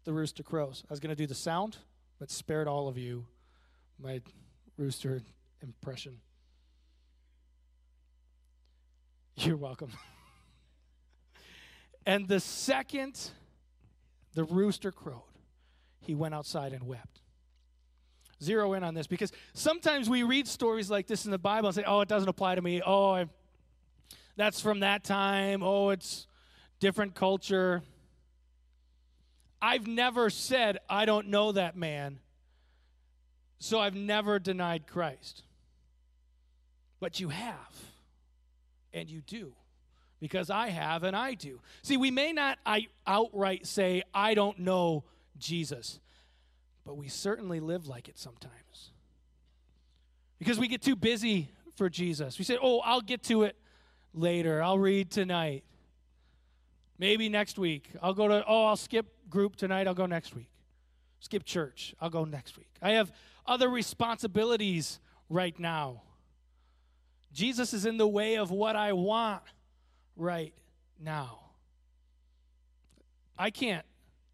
the 0.03 0.13
rooster 0.13 0.43
crows. 0.43 0.83
I 0.89 0.93
was 0.93 0.99
going 0.99 1.09
to 1.09 1.15
do 1.15 1.27
the 1.27 1.35
sound, 1.35 1.77
but 2.19 2.29
spared 2.29 2.67
all 2.67 2.87
of 2.87 2.97
you 2.97 3.25
my 3.99 4.21
rooster 4.77 5.21
impression. 5.61 6.19
You're 9.37 9.57
welcome. 9.57 9.89
and 12.05 12.27
the 12.27 12.39
second 12.39 13.31
the 14.33 14.43
rooster 14.43 14.91
crowed, 14.91 15.21
he 15.99 16.15
went 16.15 16.33
outside 16.33 16.73
and 16.73 16.83
wept. 16.83 17.21
Zero 18.41 18.73
in 18.73 18.83
on 18.83 18.93
this 18.93 19.07
because 19.07 19.31
sometimes 19.53 20.09
we 20.09 20.23
read 20.23 20.47
stories 20.47 20.89
like 20.89 21.07
this 21.07 21.25
in 21.25 21.31
the 21.31 21.37
Bible 21.37 21.69
and 21.69 21.75
say, 21.75 21.83
oh, 21.85 22.01
it 22.01 22.09
doesn't 22.09 22.27
apply 22.27 22.55
to 22.55 22.61
me. 22.61 22.81
Oh, 22.85 23.11
I, 23.11 23.25
that's 24.35 24.59
from 24.59 24.81
that 24.81 25.03
time. 25.03 25.63
Oh, 25.63 25.89
it's 25.91 26.27
different 26.79 27.15
culture. 27.15 27.83
I've 29.61 29.87
never 29.87 30.29
said, 30.29 30.79
I 30.89 31.05
don't 31.05 31.27
know 31.27 31.53
that 31.53 31.77
man, 31.77 32.19
so 33.59 33.79
I've 33.79 33.95
never 33.95 34.39
denied 34.39 34.87
Christ. 34.87 35.43
But 36.99 37.21
you 37.21 37.29
have, 37.29 37.79
and 38.93 39.09
you 39.09 39.21
do, 39.21 39.53
because 40.19 40.49
I 40.49 40.69
have 40.69 41.03
and 41.03 41.15
I 41.15 41.33
do. 41.33 41.59
See, 41.81 41.97
we 41.97 42.11
may 42.11 42.33
not 42.33 42.59
outright 43.07 43.65
say, 43.65 44.03
I 44.13 44.33
don't 44.33 44.59
know 44.59 45.03
Jesus, 45.37 45.99
but 46.85 46.95
we 46.95 47.07
certainly 47.07 47.59
live 47.59 47.87
like 47.87 48.07
it 48.07 48.17
sometimes. 48.17 48.91
Because 50.39 50.59
we 50.59 50.67
get 50.67 50.81
too 50.81 50.95
busy 50.95 51.49
for 51.75 51.89
Jesus. 51.89 52.37
We 52.37 52.45
say, 52.45 52.57
oh, 52.61 52.79
I'll 52.79 53.01
get 53.01 53.23
to 53.23 53.43
it 53.43 53.55
later, 54.13 54.61
I'll 54.61 54.79
read 54.79 55.09
tonight. 55.09 55.63
Maybe 56.99 57.27
next 57.27 57.57
week. 57.57 57.89
I'll 58.01 58.13
go 58.13 58.27
to, 58.27 58.45
oh, 58.47 58.65
I'll 58.67 58.75
skip 58.75 59.07
group 59.29 59.55
tonight. 59.55 59.87
I'll 59.87 59.95
go 59.95 60.05
next 60.05 60.35
week. 60.35 60.49
Skip 61.19 61.43
church. 61.43 61.95
I'll 61.99 62.11
go 62.11 62.23
next 62.23 62.55
week. 62.57 62.69
I 62.81 62.91
have 62.91 63.11
other 63.47 63.67
responsibilities 63.67 64.99
right 65.27 65.57
now. 65.59 66.03
Jesus 67.33 67.73
is 67.73 67.85
in 67.85 67.97
the 67.97 68.07
way 68.07 68.35
of 68.35 68.51
what 68.51 68.75
I 68.75 68.93
want 68.93 69.41
right 70.15 70.53
now. 70.99 71.39
I 73.37 73.49
can't 73.49 73.85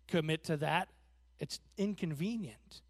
commit 0.07 0.43
to 0.45 0.57
that, 0.57 0.89
it's 1.39 1.59
inconvenient. 1.77 2.81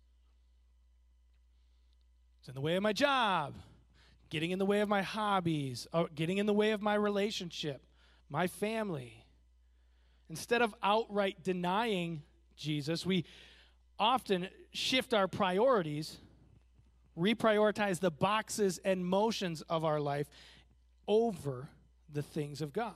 It's 2.39 2.47
in 2.47 2.55
the 2.55 2.61
way 2.61 2.75
of 2.75 2.83
my 2.83 2.93
job, 2.93 3.53
getting 4.29 4.51
in 4.51 4.59
the 4.59 4.65
way 4.65 4.81
of 4.81 4.89
my 4.89 5.01
hobbies, 5.01 5.85
or 5.93 6.07
getting 6.15 6.39
in 6.39 6.45
the 6.45 6.53
way 6.53 6.71
of 6.71 6.81
my 6.81 6.95
relationship, 6.95 7.81
my 8.29 8.47
family. 8.47 9.25
Instead 10.29 10.61
of 10.61 10.73
outright 10.81 11.43
denying 11.43 12.23
Jesus, 12.55 13.05
we 13.05 13.25
often 13.99 14.47
shift 14.71 15.13
our 15.13 15.27
priorities, 15.27 16.17
reprioritize 17.19 17.99
the 17.99 18.11
boxes 18.11 18.79
and 18.83 19.05
motions 19.05 19.61
of 19.63 19.83
our 19.83 19.99
life 19.99 20.27
over 21.07 21.69
the 22.11 22.21
things 22.21 22.61
of 22.61 22.73
God. 22.73 22.95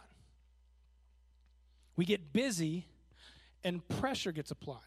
We 1.96 2.06
get 2.06 2.34
busy 2.34 2.88
and 3.64 3.88
pressure 3.88 4.32
gets 4.32 4.52
applied. 4.52 4.80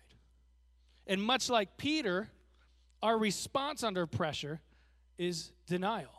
And 1.06 1.22
much 1.22 1.48
like 1.48 1.76
Peter, 1.76 2.28
our 3.02 3.16
response 3.16 3.84
under 3.84 4.06
pressure 4.06 4.60
is 5.18 5.52
denial. 5.66 6.10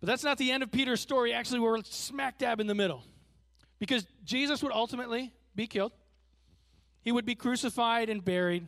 But 0.00 0.08
that's 0.08 0.24
not 0.24 0.38
the 0.38 0.50
end 0.50 0.62
of 0.62 0.70
Peter's 0.70 1.00
story. 1.00 1.32
Actually, 1.32 1.60
we're 1.60 1.82
smack 1.84 2.38
dab 2.38 2.60
in 2.60 2.66
the 2.66 2.74
middle. 2.74 3.04
Because 3.78 4.06
Jesus 4.24 4.62
would 4.62 4.72
ultimately 4.72 5.32
be 5.54 5.66
killed, 5.66 5.92
he 7.02 7.12
would 7.12 7.24
be 7.24 7.34
crucified 7.34 8.08
and 8.08 8.24
buried. 8.24 8.66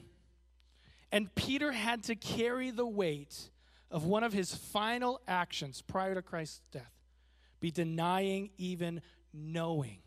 And 1.10 1.34
Peter 1.34 1.72
had 1.72 2.02
to 2.04 2.14
carry 2.14 2.70
the 2.70 2.86
weight 2.86 3.50
of 3.90 4.04
one 4.04 4.24
of 4.24 4.32
his 4.32 4.54
final 4.54 5.20
actions 5.26 5.82
prior 5.82 6.14
to 6.14 6.22
Christ's 6.22 6.60
death 6.70 6.92
be 7.60 7.70
denying 7.70 8.50
even 8.56 9.00
knowing 9.32 9.98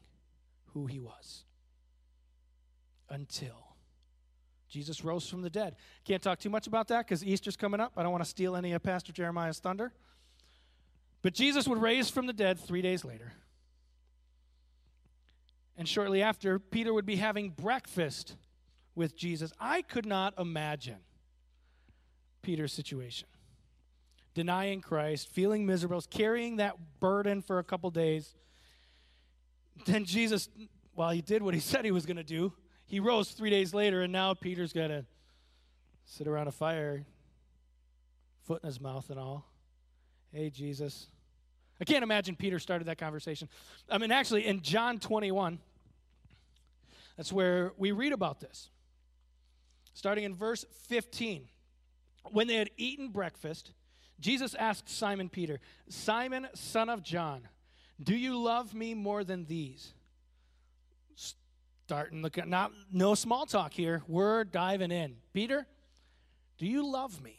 who 0.73 0.85
he 0.85 0.99
was 0.99 1.43
until 3.09 3.75
Jesus 4.69 5.03
rose 5.03 5.27
from 5.27 5.41
the 5.41 5.49
dead. 5.49 5.75
Can't 6.05 6.21
talk 6.21 6.39
too 6.39 6.49
much 6.49 6.65
about 6.65 6.87
that 6.87 7.05
because 7.05 7.25
Easter's 7.25 7.57
coming 7.57 7.81
up. 7.81 7.93
I 7.97 8.03
don't 8.03 8.11
want 8.11 8.23
to 8.23 8.29
steal 8.29 8.55
any 8.55 8.71
of 8.71 8.81
Pastor 8.81 9.11
Jeremiah's 9.11 9.59
thunder. 9.59 9.91
But 11.21 11.33
Jesus 11.33 11.67
would 11.67 11.81
raise 11.81 12.09
from 12.09 12.25
the 12.25 12.33
dead 12.33 12.57
three 12.57 12.81
days 12.81 13.03
later. 13.03 13.33
And 15.77 15.87
shortly 15.87 16.21
after, 16.21 16.57
Peter 16.57 16.93
would 16.93 17.05
be 17.05 17.17
having 17.17 17.49
breakfast 17.49 18.35
with 18.95 19.15
Jesus. 19.15 19.51
I 19.59 19.81
could 19.81 20.05
not 20.05 20.33
imagine 20.37 20.97
Peter's 22.41 22.73
situation. 22.73 23.27
Denying 24.33 24.81
Christ, 24.81 25.27
feeling 25.29 25.65
miserable, 25.65 26.01
carrying 26.09 26.57
that 26.57 26.75
burden 26.99 27.41
for 27.41 27.59
a 27.59 27.63
couple 27.63 27.89
days. 27.91 28.35
Then 29.85 30.05
Jesus, 30.05 30.49
while 30.93 31.11
he 31.11 31.21
did 31.21 31.41
what 31.41 31.53
he 31.53 31.59
said 31.61 31.85
he 31.85 31.91
was 31.91 32.05
going 32.05 32.17
to 32.17 32.23
do, 32.23 32.53
he 32.85 32.99
rose 32.99 33.31
three 33.31 33.49
days 33.49 33.73
later, 33.73 34.01
and 34.01 34.11
now 34.11 34.33
Peter's 34.33 34.73
got 34.73 34.87
to 34.87 35.05
sit 36.05 36.27
around 36.27 36.47
a 36.47 36.51
fire, 36.51 37.05
foot 38.43 38.61
in 38.63 38.67
his 38.67 38.81
mouth 38.81 39.09
and 39.09 39.19
all. 39.19 39.45
Hey, 40.33 40.49
Jesus. 40.49 41.07
I 41.79 41.83
can't 41.83 42.03
imagine 42.03 42.35
Peter 42.35 42.59
started 42.59 42.87
that 42.87 42.97
conversation. 42.97 43.49
I 43.89 43.97
mean, 43.97 44.11
actually, 44.11 44.45
in 44.45 44.61
John 44.61 44.99
21, 44.99 45.59
that's 47.17 47.33
where 47.33 47.73
we 47.77 47.91
read 47.91 48.13
about 48.13 48.39
this. 48.39 48.69
Starting 49.93 50.23
in 50.23 50.35
verse 50.35 50.65
15. 50.87 51.47
When 52.31 52.47
they 52.47 52.55
had 52.55 52.69
eaten 52.77 53.09
breakfast, 53.09 53.73
Jesus 54.19 54.53
asked 54.55 54.89
Simon 54.89 55.29
Peter, 55.29 55.59
Simon, 55.89 56.47
son 56.53 56.89
of 56.89 57.03
John, 57.03 57.47
do 58.01 58.15
you 58.15 58.37
love 58.37 58.73
me 58.73 58.93
more 58.93 59.23
than 59.23 59.45
these? 59.45 59.93
Starting 61.15 62.21
the 62.21 62.31
not 62.45 62.71
no 62.91 63.15
small 63.15 63.45
talk 63.45 63.73
here. 63.73 64.01
We're 64.07 64.43
diving 64.45 64.91
in. 64.91 65.17
Peter, 65.33 65.67
do 66.57 66.65
you 66.65 66.89
love 66.89 67.21
me? 67.21 67.37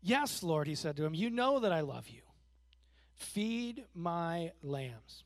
Yes, 0.00 0.42
Lord, 0.42 0.68
he 0.68 0.74
said 0.74 0.96
to 0.96 1.04
him, 1.04 1.14
You 1.14 1.28
know 1.28 1.58
that 1.58 1.72
I 1.72 1.80
love 1.80 2.08
you. 2.08 2.20
Feed 3.14 3.84
my 3.94 4.52
lambs. 4.62 5.24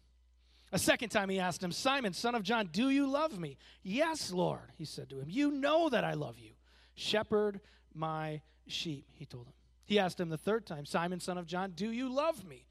A 0.73 0.79
second 0.79 1.11
time 1.11 1.29
he 1.29 1.39
asked 1.39 1.63
him, 1.63 1.71
Simon, 1.71 2.15
son 2.15 2.35
of 2.35 2.43
John, 2.43 2.71
do 2.73 2.89
you 2.89 3.07
love 3.07 3.39
me? 3.39 3.59
Yes, 3.83 4.33
Lord, 4.33 4.73
he 4.79 4.87
said 4.87 5.11
to 5.11 5.21
him. 5.21 5.27
You 5.29 5.51
know 5.51 5.91
that 5.91 6.03
I 6.03 6.15
love 6.15 6.39
you. 6.39 6.53
Shepherd 6.95 7.61
my 7.95 8.41
sheep, 8.67 9.07
he 9.13 9.27
told 9.27 9.47
him. 9.47 9.53
He 9.85 9.99
asked 9.99 10.19
him 10.19 10.31
the 10.31 10.39
third 10.39 10.65
time, 10.65 10.87
Simon, 10.87 11.21
son 11.21 11.37
of 11.37 11.47
John, 11.47 11.73
do 11.73 11.91
you 11.91 12.09
love 12.09 12.47
me? 12.47 12.67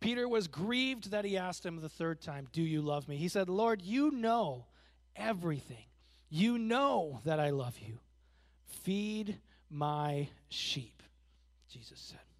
Peter 0.00 0.28
was 0.28 0.48
grieved 0.48 1.12
that 1.12 1.24
he 1.24 1.38
asked 1.38 1.64
him 1.64 1.80
the 1.80 1.88
third 1.88 2.20
time, 2.20 2.46
Do 2.52 2.60
you 2.60 2.82
love 2.82 3.08
me? 3.08 3.16
He 3.16 3.28
said, 3.28 3.48
Lord, 3.48 3.80
you 3.80 4.10
know 4.10 4.66
everything. 5.16 5.86
You 6.28 6.58
know 6.58 7.20
that 7.24 7.40
I 7.40 7.50
love 7.50 7.78
you. 7.78 8.00
Feed 8.82 9.38
my 9.70 10.28
sheep, 10.50 11.02
Jesus 11.70 11.98
said. 11.98 12.33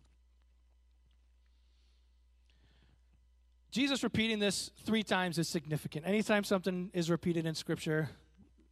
Jesus 3.74 4.04
repeating 4.04 4.38
this 4.38 4.70
three 4.84 5.02
times 5.02 5.36
is 5.36 5.48
significant. 5.48 6.06
Anytime 6.06 6.44
something 6.44 6.92
is 6.94 7.10
repeated 7.10 7.44
in 7.44 7.56
Scripture, 7.56 8.08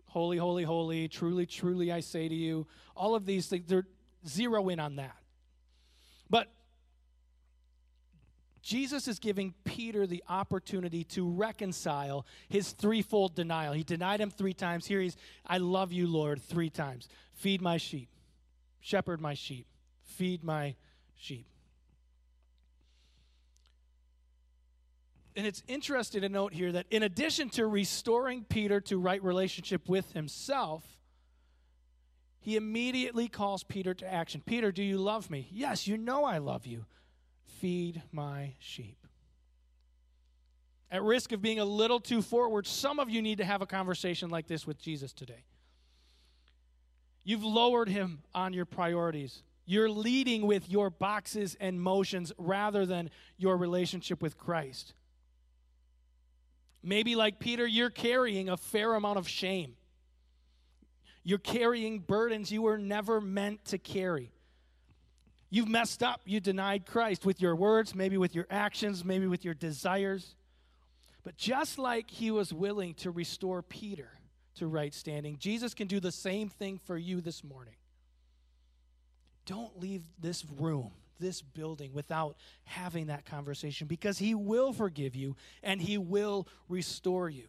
holy, 0.07 0.37
holy, 0.37 0.63
holy, 0.63 1.09
truly, 1.09 1.45
truly, 1.45 1.91
I 1.91 1.99
say 1.99 2.29
to 2.29 2.35
you, 2.37 2.69
all 2.95 3.17
of 3.17 3.27
these 3.27 3.49
things, 3.49 3.67
they're 3.67 3.89
zero 4.25 4.69
in 4.69 4.79
on 4.79 4.95
that. 4.95 5.17
But 6.31 6.47
Jesus 8.63 9.09
is 9.09 9.19
giving 9.19 9.55
Peter 9.65 10.07
the 10.07 10.23
opportunity 10.29 11.03
to 11.03 11.29
reconcile 11.29 12.25
his 12.49 12.71
threefold 12.71 13.35
denial. 13.35 13.73
He 13.73 13.83
denied 13.83 14.21
him 14.21 14.31
three 14.31 14.55
times. 14.55 14.87
Here 14.87 15.01
he's, 15.01 15.17
I 15.45 15.59
love 15.59 15.91
you, 15.91 16.07
Lord, 16.07 16.41
three 16.41 16.71
times. 16.71 17.09
Feed 17.35 17.61
my 17.61 17.77
sheep, 17.77 18.09
shepherd 18.79 19.21
my 19.21 19.35
sheep, 19.35 19.67
feed 20.05 20.45
my 20.45 20.77
sheep. 21.17 21.49
And 25.35 25.47
it's 25.47 25.63
interesting 25.67 26.21
to 26.21 26.29
note 26.29 26.53
here 26.53 26.73
that 26.73 26.87
in 26.91 27.03
addition 27.03 27.49
to 27.51 27.67
restoring 27.67 28.45
Peter 28.45 28.81
to 28.83 28.99
right 28.99 29.23
relationship 29.23 29.89
with 29.89 30.13
himself, 30.13 30.85
he 32.39 32.57
immediately 32.57 33.29
calls 33.29 33.63
Peter 33.63 33.95
to 33.95 34.13
action. 34.13 34.43
Peter, 34.45 34.73
do 34.73 34.83
you 34.83 34.99
love 34.99 35.31
me? 35.31 35.49
Yes, 35.51 35.87
you 35.87 35.97
know 35.97 36.25
I 36.25 36.39
love 36.39 36.67
you. 36.67 36.85
Feed 37.61 38.03
my 38.11 38.55
sheep. 38.59 39.07
At 40.91 41.03
risk 41.03 41.33
of 41.33 41.41
being 41.41 41.59
a 41.59 41.65
little 41.65 42.01
too 42.01 42.21
forward, 42.21 42.67
some 42.67 42.99
of 42.99 43.09
you 43.09 43.23
need 43.23 43.39
to 43.39 43.45
have 43.45 43.63
a 43.63 43.67
conversation 43.67 44.29
like 44.29 44.47
this 44.47 44.67
with 44.67 44.79
Jesus 44.79 45.13
today. 45.13 45.45
You've 47.25 47.45
lowered 47.45 47.89
him 47.89 48.19
on 48.35 48.53
your 48.53 48.67
priorities. 48.67 49.43
You're 49.65 49.89
leading 49.89 50.47
with 50.47 50.69
your 50.69 50.91
boxes 50.91 51.57
and 51.61 51.81
motions 51.81 52.33
rather 52.37 52.85
than 52.85 53.09
your 53.39 53.57
relationship 53.57 54.21
with 54.21 54.37
Christ. 54.37 54.93
Maybe, 56.83 57.15
like 57.15 57.39
Peter, 57.39 57.67
you're 57.67 57.91
carrying 57.91 58.49
a 58.49 58.57
fair 58.57 58.95
amount 58.95 59.19
of 59.19 59.29
shame. 59.29 59.77
You're 61.23 61.39
carrying 61.39 62.01
burdens 62.01 62.51
you 62.51 62.63
were 62.63 62.79
never 62.79 63.21
meant 63.21 63.65
to 63.67 63.79
carry. 63.79 64.33
You've 65.51 65.69
messed 65.69 66.03
up. 66.03 66.23
You 66.25 66.41
denied 66.41 66.87
Christ 66.87 67.25
with 67.25 67.41
your 67.41 67.55
words, 67.55 67.95
maybe 67.95 68.17
with 68.17 68.35
your 68.35 68.47
actions, 68.51 69.05
maybe 69.05 69.27
with 69.27 69.45
your 69.45 69.55
desires. 69.55 70.35
But 71.23 71.37
just 71.37 71.79
like 71.79 72.11
he 72.11 72.31
was 72.31 72.53
willing 72.53 72.95
to 72.95 73.11
restore 73.11 73.63
Peter 73.63 74.09
to 74.57 74.67
right 74.67 74.93
standing, 74.93 75.37
Jesus 75.39 75.75
can 75.75 75.87
do 75.87 76.01
the 76.01 76.11
same 76.11 76.49
thing 76.49 76.79
for 76.79 76.97
you 76.97 77.21
this 77.21 77.45
morning. 77.45 77.77
Don't 79.45 79.79
leave 79.79 80.03
this 80.21 80.45
room 80.59 80.91
this 81.23 81.41
building 81.41 81.95
without 81.95 82.37
having 82.65 83.07
that 83.07 83.25
conversation 83.25 83.87
because 83.87 84.19
he 84.19 84.35
will 84.35 84.75
forgive 84.75 85.17
you 85.17 85.37
and 85.63 85.81
he 85.81 85.97
will 85.97 86.47
restore 86.69 87.31
you. 87.31 87.45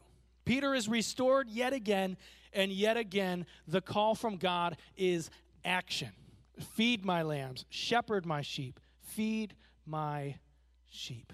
Peter 0.46 0.74
is 0.76 0.88
restored 0.88 1.50
yet 1.50 1.74
again, 1.74 2.16
and 2.54 2.72
yet 2.72 2.98
again, 2.98 3.46
the 3.68 3.82
call 3.82 4.14
from 4.14 4.38
God 4.38 4.78
is 4.96 5.30
action. 5.66 6.12
Feed 6.74 7.04
my 7.04 7.24
lambs, 7.24 7.66
shepherd 7.70 8.26
my 8.26 8.42
sheep, 8.42 8.80
feed 9.02 9.56
my 9.86 10.36
sheep. 10.90 11.34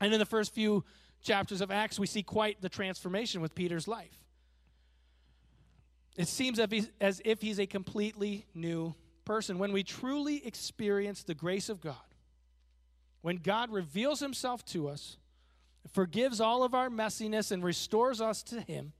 And 0.00 0.12
in 0.12 0.18
the 0.18 0.26
first 0.26 0.52
few 0.52 0.84
chapters 1.22 1.60
of 1.60 1.70
Acts, 1.70 1.98
we 1.98 2.06
see 2.06 2.22
quite 2.22 2.60
the 2.60 2.68
transformation 2.68 3.40
with 3.40 3.54
Peter's 3.54 3.86
life. 3.86 4.24
It 6.16 6.28
seems 6.28 6.58
as 7.00 7.22
if 7.24 7.40
he's 7.40 7.60
a 7.60 7.66
completely 7.66 8.46
new 8.54 8.94
person, 9.24 9.58
when 9.58 9.72
we 9.72 9.82
truly 9.82 10.46
experience 10.46 11.22
the 11.22 11.34
grace 11.34 11.68
of 11.68 11.80
God, 11.80 11.96
when 13.22 13.36
God 13.36 13.70
reveals 13.70 14.20
himself 14.20 14.64
to 14.66 14.88
us, 14.88 15.16
forgives 15.92 16.40
all 16.40 16.62
of 16.62 16.74
our 16.74 16.88
messiness, 16.88 17.50
and 17.52 17.64
restores 17.64 18.20
us 18.20 18.42
to 18.44 18.60
him, 18.60 18.92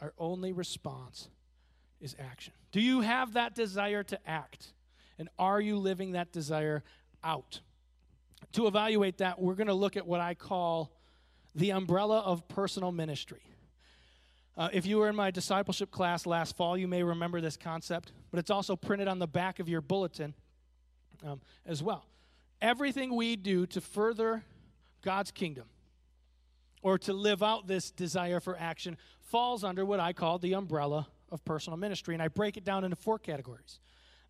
our 0.00 0.12
only 0.18 0.52
response 0.52 1.28
is 2.00 2.16
action. 2.18 2.52
Do 2.72 2.80
you 2.80 3.00
have 3.00 3.34
that 3.34 3.54
desire 3.54 4.02
to 4.04 4.18
act? 4.28 4.72
And 5.18 5.28
are 5.38 5.60
you 5.60 5.78
living 5.78 6.12
that 6.12 6.32
desire 6.32 6.82
out? 7.22 7.60
To 8.52 8.66
evaluate 8.66 9.18
that, 9.18 9.40
we're 9.40 9.54
going 9.54 9.68
to 9.68 9.74
look 9.74 9.96
at 9.96 10.06
what 10.06 10.20
I 10.20 10.34
call 10.34 10.92
the 11.54 11.70
umbrella 11.70 12.20
of 12.20 12.46
personal 12.48 12.92
ministry. 12.92 13.42
Uh, 14.56 14.68
if 14.72 14.86
you 14.86 14.98
were 14.98 15.08
in 15.08 15.16
my 15.16 15.30
discipleship 15.30 15.90
class 15.90 16.26
last 16.26 16.56
fall, 16.56 16.76
you 16.76 16.86
may 16.86 17.02
remember 17.02 17.40
this 17.40 17.56
concept, 17.56 18.12
but 18.30 18.38
it's 18.38 18.50
also 18.50 18.76
printed 18.76 19.08
on 19.08 19.18
the 19.18 19.26
back 19.26 19.58
of 19.58 19.68
your 19.68 19.80
bulletin 19.80 20.34
um, 21.26 21.40
as 21.66 21.82
well. 21.82 22.06
Everything 22.62 23.16
we 23.16 23.34
do 23.36 23.66
to 23.66 23.80
further 23.80 24.44
God's 25.02 25.30
kingdom 25.32 25.64
or 26.82 26.98
to 26.98 27.12
live 27.12 27.42
out 27.42 27.66
this 27.66 27.90
desire 27.90 28.40
for 28.40 28.56
action 28.56 28.96
falls 29.20 29.64
under 29.64 29.84
what 29.84 29.98
I 29.98 30.12
call 30.12 30.38
the 30.38 30.54
umbrella 30.54 31.08
of 31.32 31.44
personal 31.44 31.76
ministry. 31.76 32.14
And 32.14 32.22
I 32.22 32.28
break 32.28 32.56
it 32.56 32.64
down 32.64 32.84
into 32.84 32.96
four 32.96 33.18
categories. 33.18 33.80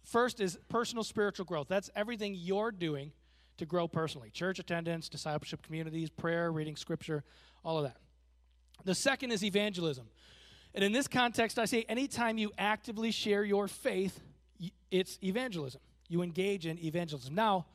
First 0.02 0.40
is 0.40 0.58
personal 0.68 1.04
spiritual 1.04 1.44
growth. 1.44 1.68
That's 1.68 1.90
everything 1.94 2.34
you're 2.34 2.70
doing 2.70 3.12
to 3.58 3.66
grow 3.66 3.86
personally 3.88 4.30
church 4.30 4.58
attendance, 4.58 5.08
discipleship 5.08 5.62
communities, 5.62 6.10
prayer, 6.10 6.50
reading 6.50 6.76
scripture, 6.76 7.24
all 7.64 7.78
of 7.78 7.84
that. 7.84 7.96
The 8.84 8.94
second 8.94 9.32
is 9.32 9.44
evangelism. 9.44 10.06
And 10.74 10.82
in 10.82 10.92
this 10.92 11.08
context, 11.08 11.58
I 11.58 11.64
say 11.66 11.84
anytime 11.88 12.36
you 12.38 12.50
actively 12.58 13.10
share 13.10 13.44
your 13.44 13.68
faith, 13.68 14.20
it's 14.90 15.18
evangelism. 15.22 15.80
You 16.08 16.22
engage 16.22 16.66
in 16.66 16.78
evangelism. 16.78 17.34
Now, 17.34 17.66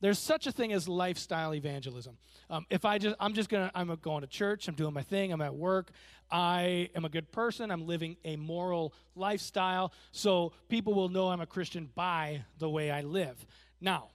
there's 0.00 0.18
such 0.18 0.46
a 0.46 0.52
thing 0.52 0.72
as 0.72 0.88
lifestyle 0.88 1.54
evangelism. 1.54 2.16
Um, 2.50 2.66
if 2.70 2.84
I 2.84 2.98
just, 2.98 3.16
I'm 3.18 3.34
just 3.34 3.48
gonna, 3.48 3.70
I'm 3.74 3.94
going 4.00 4.20
to 4.20 4.26
church, 4.28 4.68
I'm 4.68 4.74
doing 4.74 4.94
my 4.94 5.02
thing, 5.02 5.32
I'm 5.32 5.40
at 5.40 5.54
work, 5.54 5.90
I 6.30 6.88
am 6.94 7.04
a 7.04 7.08
good 7.08 7.32
person, 7.32 7.70
I'm 7.70 7.86
living 7.86 8.16
a 8.24 8.36
moral 8.36 8.94
lifestyle, 9.16 9.92
so 10.12 10.52
people 10.68 10.94
will 10.94 11.08
know 11.08 11.28
I'm 11.28 11.40
a 11.40 11.46
Christian 11.46 11.90
by 11.94 12.44
the 12.58 12.70
way 12.70 12.90
I 12.90 13.00
live. 13.00 13.44
Now, 13.80 14.10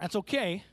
that's 0.00 0.16
okay, 0.16 0.64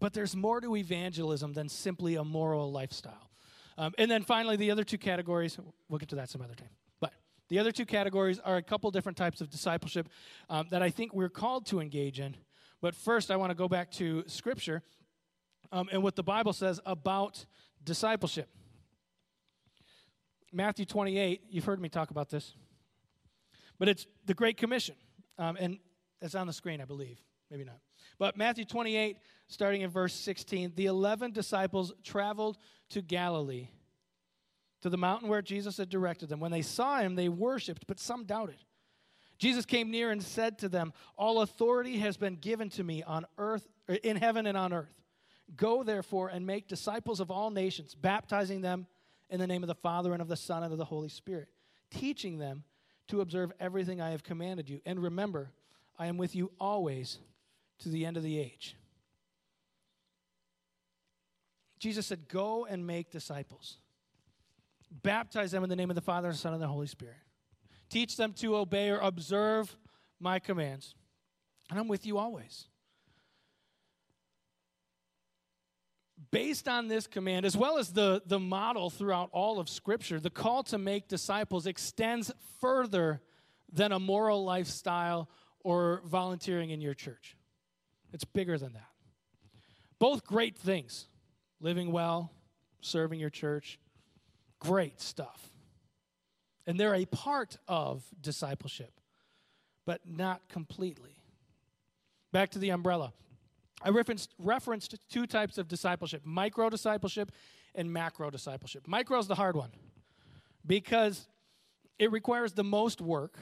but 0.00 0.12
there's 0.12 0.36
more 0.36 0.60
to 0.60 0.76
evangelism 0.76 1.52
than 1.52 1.68
simply 1.68 2.16
a 2.16 2.24
moral 2.24 2.70
lifestyle. 2.70 3.30
Um, 3.76 3.94
and 3.98 4.10
then 4.10 4.22
finally, 4.22 4.56
the 4.56 4.70
other 4.70 4.84
two 4.84 4.98
categories, 4.98 5.58
we'll 5.88 5.98
get 5.98 6.08
to 6.10 6.16
that 6.16 6.28
some 6.28 6.42
other 6.42 6.54
time. 6.54 6.70
But 7.00 7.12
the 7.48 7.58
other 7.58 7.72
two 7.72 7.86
categories 7.86 8.40
are 8.40 8.56
a 8.56 8.62
couple 8.62 8.90
different 8.90 9.16
types 9.16 9.40
of 9.40 9.50
discipleship 9.50 10.08
um, 10.50 10.66
that 10.70 10.82
I 10.82 10.90
think 10.90 11.14
we're 11.14 11.28
called 11.28 11.66
to 11.66 11.80
engage 11.80 12.18
in. 12.18 12.36
But 12.80 12.94
first, 12.94 13.30
I 13.30 13.36
want 13.36 13.50
to 13.50 13.54
go 13.54 13.68
back 13.68 13.90
to 13.92 14.24
Scripture 14.26 14.82
um, 15.70 15.88
and 15.92 16.02
what 16.02 16.16
the 16.16 16.22
Bible 16.22 16.52
says 16.52 16.80
about 16.86 17.44
discipleship. 17.84 18.48
Matthew 20.52 20.86
28, 20.86 21.42
you've 21.50 21.64
heard 21.64 21.80
me 21.80 21.88
talk 21.88 22.10
about 22.10 22.30
this, 22.30 22.54
but 23.78 23.88
it's 23.88 24.06
the 24.24 24.34
Great 24.34 24.56
Commission. 24.56 24.94
Um, 25.38 25.56
and 25.60 25.78
it's 26.20 26.34
on 26.34 26.46
the 26.46 26.52
screen, 26.52 26.80
I 26.80 26.84
believe. 26.84 27.20
Maybe 27.50 27.64
not. 27.64 27.78
But 28.18 28.36
Matthew 28.36 28.64
28, 28.64 29.18
starting 29.48 29.82
in 29.82 29.90
verse 29.90 30.14
16, 30.14 30.72
the 30.76 30.86
11 30.86 31.32
disciples 31.32 31.92
traveled 32.04 32.58
to 32.90 33.02
Galilee, 33.02 33.68
to 34.82 34.90
the 34.90 34.96
mountain 34.96 35.28
where 35.28 35.42
Jesus 35.42 35.76
had 35.76 35.88
directed 35.88 36.28
them. 36.28 36.40
When 36.40 36.52
they 36.52 36.62
saw 36.62 37.00
him, 37.00 37.16
they 37.16 37.28
worshiped, 37.28 37.86
but 37.86 37.98
some 37.98 38.24
doubted. 38.24 38.58
Jesus 39.38 39.64
came 39.64 39.90
near 39.90 40.10
and 40.10 40.22
said 40.22 40.58
to 40.58 40.68
them, 40.68 40.92
All 41.16 41.42
authority 41.42 41.98
has 41.98 42.16
been 42.16 42.36
given 42.36 42.68
to 42.70 42.84
me 42.84 43.02
on 43.02 43.24
earth, 43.38 43.66
in 44.02 44.16
heaven 44.16 44.46
and 44.46 44.56
on 44.56 44.72
earth. 44.72 44.94
Go 45.56 45.82
therefore 45.82 46.28
and 46.28 46.46
make 46.46 46.68
disciples 46.68 47.20
of 47.20 47.30
all 47.30 47.50
nations, 47.50 47.94
baptizing 47.94 48.60
them 48.60 48.86
in 49.30 49.40
the 49.40 49.46
name 49.46 49.62
of 49.62 49.68
the 49.68 49.74
Father 49.74 50.12
and 50.12 50.20
of 50.20 50.28
the 50.28 50.36
Son 50.36 50.62
and 50.62 50.72
of 50.72 50.78
the 50.78 50.84
Holy 50.84 51.08
Spirit, 51.08 51.48
teaching 51.90 52.38
them 52.38 52.64
to 53.08 53.20
observe 53.20 53.52
everything 53.58 54.00
I 54.00 54.10
have 54.10 54.22
commanded 54.22 54.68
you. 54.68 54.80
And 54.84 55.02
remember, 55.02 55.52
I 55.98 56.06
am 56.06 56.18
with 56.18 56.34
you 56.34 56.50
always 56.60 57.18
to 57.80 57.88
the 57.88 58.04
end 58.04 58.16
of 58.16 58.22
the 58.22 58.38
age. 58.38 58.76
Jesus 61.78 62.06
said, 62.06 62.28
Go 62.28 62.66
and 62.66 62.86
make 62.86 63.10
disciples. 63.10 63.78
Baptize 64.90 65.50
them 65.50 65.62
in 65.64 65.70
the 65.70 65.76
name 65.76 65.90
of 65.90 65.96
the 65.96 66.02
Father, 66.02 66.28
and 66.28 66.36
Son, 66.36 66.52
and 66.52 66.62
the 66.62 66.66
Holy 66.66 66.86
Spirit. 66.86 67.16
Teach 67.90 68.16
them 68.16 68.32
to 68.34 68.56
obey 68.56 68.90
or 68.90 68.98
observe 68.98 69.76
my 70.20 70.38
commands. 70.38 70.94
And 71.70 71.78
I'm 71.78 71.88
with 71.88 72.06
you 72.06 72.18
always. 72.18 72.68
Based 76.30 76.68
on 76.68 76.88
this 76.88 77.06
command, 77.06 77.46
as 77.46 77.56
well 77.56 77.78
as 77.78 77.92
the, 77.92 78.22
the 78.26 78.38
model 78.38 78.90
throughout 78.90 79.30
all 79.32 79.58
of 79.58 79.68
Scripture, 79.68 80.20
the 80.20 80.30
call 80.30 80.62
to 80.64 80.78
make 80.78 81.08
disciples 81.08 81.66
extends 81.66 82.30
further 82.60 83.22
than 83.72 83.92
a 83.92 83.98
moral 83.98 84.44
lifestyle 84.44 85.30
or 85.60 86.02
volunteering 86.04 86.70
in 86.70 86.80
your 86.80 86.94
church. 86.94 87.36
It's 88.12 88.24
bigger 88.24 88.58
than 88.58 88.72
that. 88.74 88.88
Both 89.98 90.24
great 90.24 90.56
things 90.56 91.06
living 91.60 91.92
well, 91.92 92.30
serving 92.80 93.20
your 93.20 93.30
church, 93.30 93.78
great 94.58 95.00
stuff. 95.00 95.50
And 96.66 96.78
they're 96.78 96.94
a 96.94 97.06
part 97.06 97.56
of 97.66 98.04
discipleship, 98.20 99.00
but 99.86 100.00
not 100.06 100.48
completely. 100.48 101.16
Back 102.32 102.50
to 102.50 102.58
the 102.58 102.70
umbrella. 102.70 103.12
I 103.82 103.90
referenced, 103.90 104.34
referenced 104.38 104.96
two 105.08 105.26
types 105.26 105.56
of 105.56 105.68
discipleship 105.68 106.22
micro 106.24 106.68
discipleship 106.68 107.32
and 107.74 107.92
macro 107.92 108.28
discipleship. 108.30 108.86
Micro 108.86 109.18
is 109.18 109.28
the 109.28 109.36
hard 109.36 109.56
one 109.56 109.70
because 110.66 111.28
it 111.98 112.10
requires 112.12 112.52
the 112.52 112.64
most 112.64 113.00
work 113.00 113.38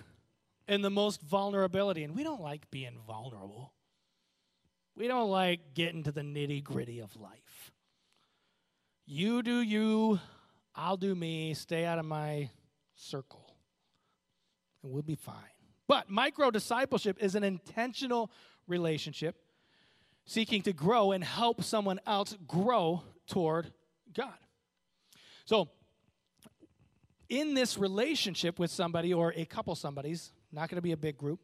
and 0.68 0.85
the 0.85 0.90
most 0.90 1.22
vulnerability. 1.22 2.05
And 2.05 2.14
we 2.14 2.22
don't 2.22 2.42
like 2.42 2.70
being 2.70 2.98
vulnerable, 3.07 3.72
we 4.94 5.09
don't 5.09 5.31
like 5.31 5.74
getting 5.74 6.02
to 6.05 6.12
the 6.12 6.22
nitty 6.22 6.62
gritty 6.62 7.00
of 7.00 7.16
life. 7.16 7.72
You 9.09 9.45
do 9.45 9.61
you, 9.61 10.19
I'll 10.75 10.97
do 10.97 11.14
me, 11.14 11.55
stay 11.55 11.85
out 11.85 12.01
of 12.01 12.05
my 12.05 12.51
circle, 12.97 13.55
and 14.83 14.90
we'll 14.90 15.03
be 15.03 15.14
fine. 15.14 15.37
But 15.87 16.11
micro 16.11 16.51
discipleship 16.51 17.19
is 17.21 17.37
an 17.37 17.45
intentional 17.45 18.33
relationship 18.66 19.37
seeking 20.25 20.62
to 20.62 20.73
grow 20.73 21.12
and 21.12 21.23
help 21.23 21.62
someone 21.62 22.01
else 22.05 22.37
grow 22.49 23.05
toward 23.29 23.73
God. 24.12 24.35
So, 25.45 25.69
in 27.29 27.55
this 27.55 27.79
relationship 27.79 28.59
with 28.59 28.73
somebody 28.73 29.14
or 29.14 29.33
a 29.37 29.45
couple 29.45 29.75
somebodies, 29.77 30.33
not 30.51 30.69
going 30.69 30.79
to 30.79 30.83
be 30.83 30.92
a 30.92 30.97
big 30.97 31.16
group, 31.16 31.38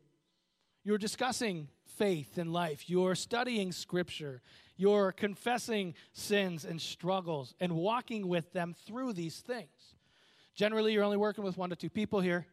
you're 0.83 0.99
discussing 0.99 1.69
faith 1.97 2.39
and 2.39 2.53
life, 2.53 2.91
you're 2.91 3.15
studying 3.15 3.71
scripture, 3.71 4.43
you're 4.83 5.13
confessing 5.13 5.95
sins 6.13 6.65
and 6.65 6.81
struggles 6.81 7.55
and 7.61 7.73
walking 7.73 8.27
with 8.27 8.53
them 8.53 8.75
through 8.85 9.13
these 9.13 9.39
things. 9.39 9.95
Generally, 10.57 10.93
you're 10.93 11.05
only 11.05 11.17
working 11.17 11.45
with 11.45 11.57
one 11.57 11.71
to 11.71 11.77
two 11.77 11.89
people 11.89 12.21
here. 12.21 12.47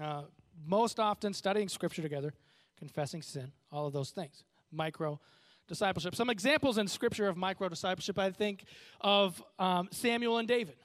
Uh, 0.00 0.22
most 0.66 0.98
often, 0.98 1.32
studying 1.32 1.68
scripture 1.68 2.02
together, 2.02 2.34
confessing 2.76 3.22
sin, 3.22 3.52
all 3.70 3.86
of 3.86 3.92
those 3.92 4.10
things. 4.10 4.42
Micro 4.72 5.20
discipleship. 5.68 6.16
Some 6.16 6.28
examples 6.28 6.76
in 6.76 6.88
scripture 6.88 7.28
of 7.28 7.36
micro 7.36 7.68
discipleship 7.68 8.18
I 8.18 8.30
think 8.30 8.64
of 9.00 9.40
um, 9.60 9.88
Samuel 9.92 10.38
and 10.38 10.48
David. 10.48 10.76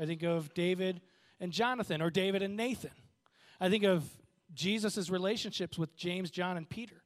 I 0.00 0.06
think 0.06 0.22
of 0.22 0.54
David 0.54 1.00
and 1.40 1.50
Jonathan, 1.50 2.00
or 2.00 2.08
David 2.10 2.42
and 2.42 2.56
Nathan. 2.56 2.92
I 3.60 3.68
think 3.68 3.82
of 3.82 4.04
Jesus' 4.54 5.10
relationships 5.10 5.76
with 5.76 5.96
James, 5.96 6.30
John, 6.30 6.56
and 6.56 6.68
Peter. 6.68 7.02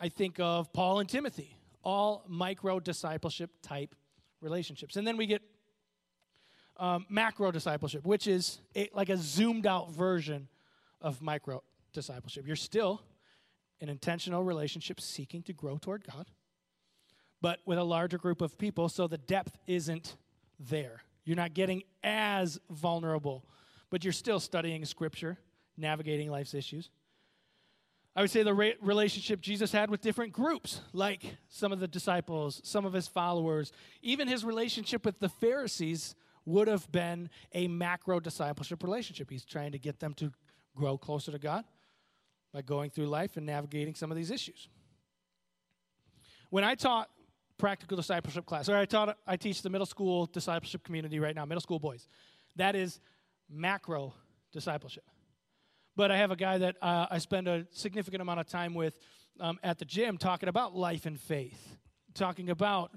I 0.00 0.08
think 0.08 0.40
of 0.40 0.72
Paul 0.72 1.00
and 1.00 1.08
Timothy, 1.08 1.56
all 1.86 2.24
micro 2.26 2.80
discipleship 2.80 3.48
type 3.62 3.94
relationships. 4.40 4.96
And 4.96 5.06
then 5.06 5.16
we 5.16 5.24
get 5.24 5.40
um, 6.78 7.06
macro 7.08 7.52
discipleship, 7.52 8.04
which 8.04 8.26
is 8.26 8.60
a, 8.74 8.90
like 8.92 9.08
a 9.08 9.16
zoomed 9.16 9.68
out 9.68 9.92
version 9.92 10.48
of 11.00 11.22
micro 11.22 11.62
discipleship. 11.92 12.44
You're 12.44 12.56
still 12.56 13.02
an 13.80 13.88
intentional 13.88 14.42
relationship 14.42 15.00
seeking 15.00 15.44
to 15.44 15.52
grow 15.52 15.78
toward 15.78 16.04
God, 16.12 16.26
but 17.40 17.60
with 17.66 17.78
a 17.78 17.84
larger 17.84 18.18
group 18.18 18.40
of 18.40 18.58
people, 18.58 18.88
so 18.88 19.06
the 19.06 19.18
depth 19.18 19.56
isn't 19.68 20.16
there. 20.58 21.02
You're 21.24 21.36
not 21.36 21.54
getting 21.54 21.84
as 22.02 22.58
vulnerable, 22.68 23.44
but 23.90 24.02
you're 24.02 24.12
still 24.12 24.40
studying 24.40 24.84
Scripture, 24.84 25.38
navigating 25.76 26.32
life's 26.32 26.52
issues. 26.52 26.90
I 28.16 28.22
would 28.22 28.30
say 28.30 28.42
the 28.42 28.54
re- 28.54 28.76
relationship 28.80 29.42
Jesus 29.42 29.70
had 29.70 29.90
with 29.90 30.00
different 30.00 30.32
groups, 30.32 30.80
like 30.94 31.36
some 31.50 31.70
of 31.70 31.80
the 31.80 31.86
disciples, 31.86 32.62
some 32.64 32.86
of 32.86 32.94
his 32.94 33.06
followers, 33.06 33.72
even 34.00 34.26
his 34.26 34.42
relationship 34.42 35.04
with 35.04 35.18
the 35.18 35.28
Pharisees 35.28 36.14
would 36.46 36.66
have 36.66 36.90
been 36.90 37.28
a 37.52 37.68
macro 37.68 38.18
discipleship 38.18 38.82
relationship. 38.82 39.28
He's 39.28 39.44
trying 39.44 39.72
to 39.72 39.78
get 39.78 40.00
them 40.00 40.14
to 40.14 40.32
grow 40.74 40.96
closer 40.96 41.30
to 41.30 41.38
God 41.38 41.64
by 42.54 42.62
going 42.62 42.88
through 42.88 43.08
life 43.08 43.36
and 43.36 43.44
navigating 43.44 43.94
some 43.94 44.10
of 44.10 44.16
these 44.16 44.30
issues. 44.30 44.68
When 46.48 46.64
I 46.64 46.74
taught 46.74 47.10
practical 47.58 47.98
discipleship 47.98 48.46
class, 48.46 48.70
or 48.70 48.76
I 48.76 48.86
taught 48.86 49.18
I 49.26 49.36
teach 49.36 49.60
the 49.60 49.70
middle 49.70 49.86
school 49.86 50.24
discipleship 50.24 50.84
community 50.84 51.18
right 51.18 51.34
now, 51.34 51.44
middle 51.44 51.60
school 51.60 51.78
boys. 51.78 52.08
That 52.54 52.76
is 52.76 52.98
macro 53.50 54.14
discipleship. 54.52 55.04
But 55.96 56.10
I 56.10 56.18
have 56.18 56.30
a 56.30 56.36
guy 56.36 56.58
that 56.58 56.76
uh, 56.82 57.06
I 57.10 57.18
spend 57.18 57.48
a 57.48 57.66
significant 57.72 58.20
amount 58.20 58.40
of 58.40 58.46
time 58.46 58.74
with 58.74 58.98
um, 59.40 59.58
at 59.62 59.78
the 59.78 59.84
gym 59.84 60.18
talking 60.18 60.48
about 60.48 60.76
life 60.76 61.06
and 61.06 61.18
faith, 61.18 61.76
talking 62.14 62.50
about 62.50 62.92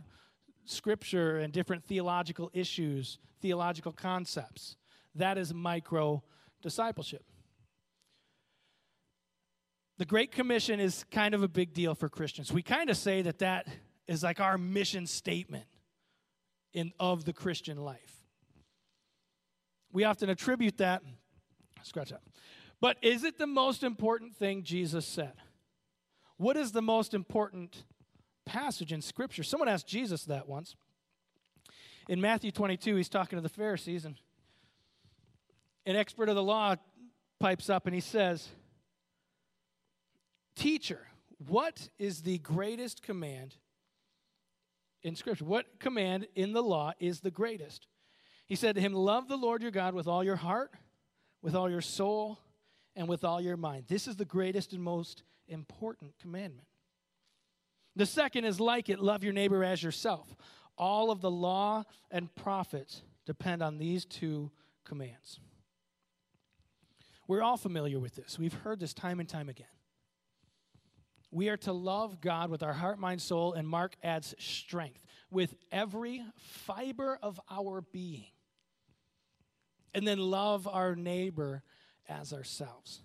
scripture 0.66 1.38
and 1.38 1.54
different 1.54 1.86
theological 1.86 2.52
issues, 2.54 3.18
theological 3.42 3.94
concepts. 3.94 4.76
That 5.16 5.38
is 5.38 5.54
micro 5.54 6.24
discipleship. 6.62 7.24
The 9.98 10.06
Great 10.06 10.32
Commission 10.32 10.80
is 10.80 11.06
kind 11.12 11.34
of 11.34 11.44
a 11.44 11.48
big 11.48 11.74
deal 11.74 11.96
for 11.96 12.08
Christians. 12.08 12.54
We 12.54 12.62
kind 12.62 12.90
of 12.90 12.98
say 12.98 13.22
that 13.22 13.40
that 13.40 13.68
is 14.08 14.24
like 14.24 14.40
our 14.40 14.58
mission 14.58 15.06
statement 15.08 15.66
in, 16.74 16.94
of 17.00 17.26
the 17.26 17.34
Christian 17.34 17.78
life. 17.78 18.24
We 19.92 20.04
often 20.04 20.30
attribute 20.30 20.78
that, 20.78 21.02
scratch 21.84 22.10
that. 22.12 22.22
But 22.82 22.98
is 23.02 23.24
it 23.24 23.38
the 23.38 23.48
most 23.48 23.84
important 23.84 24.36
thing 24.36 24.63
Jesus 24.63 25.06
said? 25.06 25.34
What 26.38 26.56
is 26.56 26.72
the 26.72 26.82
most 26.82 27.13
important 27.13 27.84
passage 28.46 28.94
in 28.94 29.02
Scripture? 29.02 29.44
Someone 29.44 29.68
asked 29.68 29.88
Jesus 29.88 30.24
that 30.26 30.48
once. 30.48 30.76
In 32.08 32.22
Matthew 32.22 32.52
22, 32.52 32.96
he's 32.96 33.10
talking 33.10 33.38
to 33.38 33.42
the 33.42 33.50
Pharisees, 33.50 34.06
and 34.06 34.15
an 35.86 35.96
expert 35.96 36.30
of 36.30 36.36
the 36.36 36.44
law 36.44 36.76
pipes 37.39 37.70
up 37.70 37.86
and 37.86 37.96
he 37.96 38.02
says, 38.02 38.48
Teacher, 40.56 41.08
what 41.48 41.89
is 41.98 42.22
the 42.22 42.38
greatest 42.39 43.02
command 43.02 43.56
in 45.04 45.15
Scripture? 45.15 45.46
What 45.46 45.80
command 45.80 46.28
in 46.36 46.54
the 46.54 46.63
law 46.63 46.94
is 47.00 47.22
the 47.22 47.32
greatest? 47.32 47.88
He 48.46 48.56
said 48.56 48.76
to 48.76 48.82
him, 48.82 48.94
Love 48.94 49.28
the 49.28 49.38
Lord 49.38 49.62
your 49.62 49.72
God 49.72 49.94
with 49.94 50.08
all 50.08 50.24
your 50.24 50.36
heart, 50.36 50.72
with 51.42 51.56
all 51.56 51.70
your 51.70 51.82
soul, 51.82 52.39
and 53.00 53.08
with 53.08 53.24
all 53.24 53.40
your 53.40 53.56
mind. 53.56 53.86
This 53.88 54.10
is 54.10 54.18
the 54.18 54.26
greatest 54.26 54.74
and 54.74 54.84
most 54.84 55.24
important 55.48 56.12
commandment. 56.22 56.68
The 57.96 58.06
second 58.06 58.44
is 58.44 58.60
like 58.60 58.90
it 58.90 59.00
love 59.00 59.24
your 59.24 59.32
neighbor 59.32 59.64
as 59.64 59.82
yourself. 59.82 60.36
All 60.78 61.10
of 61.10 61.22
the 61.22 61.32
law 61.32 61.86
and 62.12 62.34
prophets 62.36 63.02
depend 63.26 63.64
on 63.64 63.78
these 63.78 64.04
two 64.04 64.52
commands. 64.84 65.40
We're 67.26 67.42
all 67.42 67.56
familiar 67.56 68.00
with 68.00 68.16
this. 68.16 68.38
We've 68.38 68.54
heard 68.54 68.82
this 68.82 68.94
time 68.94 69.22
and 69.22 69.30
time 69.30 69.48
again. 69.48 69.68
We 71.32 71.48
are 71.48 71.58
to 71.58 71.72
love 71.72 72.20
God 72.20 72.50
with 72.50 72.64
our 72.64 72.74
heart, 72.74 73.00
mind, 73.00 73.22
soul, 73.22 73.54
and 73.54 73.66
Mark 73.66 73.96
adds 74.04 74.36
strength 74.40 75.06
with 75.32 75.56
every 75.72 76.22
fiber 76.38 77.18
of 77.24 77.40
our 77.50 77.80
being. 77.80 78.26
And 79.94 80.06
then 80.06 80.18
love 80.18 80.68
our 80.68 80.96
neighbor 80.98 81.64
as 82.10 82.34
ourselves. 82.34 83.02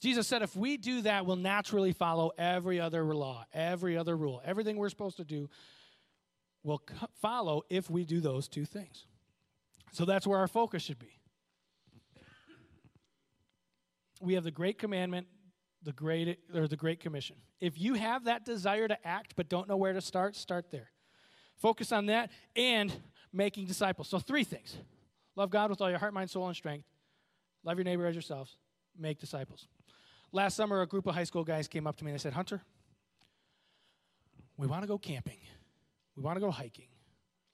Jesus 0.00 0.26
said 0.26 0.42
if 0.42 0.56
we 0.56 0.76
do 0.76 1.02
that, 1.02 1.26
we'll 1.26 1.36
naturally 1.36 1.92
follow 1.92 2.32
every 2.38 2.80
other 2.80 3.04
law, 3.04 3.44
every 3.52 3.96
other 3.96 4.16
rule. 4.16 4.40
Everything 4.44 4.76
we're 4.76 4.88
supposed 4.88 5.18
to 5.18 5.24
do 5.24 5.48
will 6.62 6.82
follow 7.20 7.62
if 7.68 7.90
we 7.90 8.04
do 8.04 8.20
those 8.20 8.48
two 8.48 8.64
things. 8.64 9.06
So 9.92 10.04
that's 10.04 10.26
where 10.26 10.38
our 10.38 10.48
focus 10.48 10.82
should 10.82 10.98
be. 10.98 11.18
We 14.22 14.34
have 14.34 14.44
the 14.44 14.50
great 14.50 14.78
commandment 14.78 15.26
the 15.82 15.92
great 15.92 16.38
or 16.54 16.68
the 16.68 16.76
great 16.76 17.00
commission 17.00 17.36
if 17.60 17.78
you 17.80 17.94
have 17.94 18.24
that 18.24 18.44
desire 18.44 18.86
to 18.86 19.06
act 19.06 19.34
but 19.36 19.48
don't 19.48 19.68
know 19.68 19.76
where 19.76 19.92
to 19.92 20.00
start 20.00 20.36
start 20.36 20.70
there 20.70 20.90
focus 21.56 21.92
on 21.92 22.06
that 22.06 22.30
and 22.54 22.92
making 23.32 23.66
disciples 23.66 24.08
so 24.08 24.18
three 24.18 24.44
things 24.44 24.76
love 25.36 25.50
god 25.50 25.70
with 25.70 25.80
all 25.80 25.88
your 25.88 25.98
heart 25.98 26.12
mind 26.12 26.28
soul 26.28 26.46
and 26.46 26.56
strength 26.56 26.86
love 27.64 27.76
your 27.76 27.84
neighbor 27.84 28.06
as 28.06 28.14
yourselves. 28.14 28.56
Make 28.98 29.18
disciples. 29.18 29.68
Last 30.32 30.56
summer 30.56 30.82
a 30.82 30.86
group 30.86 31.06
of 31.06 31.14
high 31.14 31.24
school 31.24 31.44
guys 31.44 31.68
came 31.68 31.86
up 31.86 31.96
to 31.96 32.04
me 32.04 32.10
and 32.10 32.18
they 32.18 32.22
said 32.22 32.32
hunter 32.32 32.62
we 34.60 34.66
want 34.66 34.82
to 34.82 34.86
go 34.86 34.98
camping. 34.98 35.38
We 36.16 36.22
want 36.22 36.36
to 36.36 36.40
go 36.40 36.50
hiking. 36.50 36.88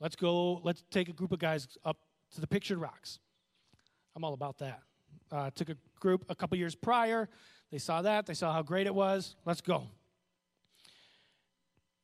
Let's 0.01 0.17
go 0.17 0.61
let's 0.65 0.83
take 0.91 1.09
a 1.09 1.13
group 1.13 1.31
of 1.31 1.39
guys 1.39 1.69
up 1.85 1.99
to 2.35 2.41
the 2.41 2.49
pictured 2.49 2.79
rocks. 2.79 3.21
I'm 4.17 4.25
all 4.25 4.35
about 4.35 4.59
that. 4.59 4.81
Uh, 5.31 5.51
took 5.55 5.69
a 5.69 5.77
group 6.01 6.25
a 6.29 6.35
couple 6.35 6.59
years 6.59 6.75
prior. 6.75 7.29
They 7.71 7.79
saw 7.79 8.03
that, 8.03 8.27
they 8.27 8.35
saw 8.35 8.53
how 8.53 8.63
great 8.63 8.89
it 8.89 8.95
was. 8.95 9.37
Let's 9.45 9.61
go. 9.61 9.85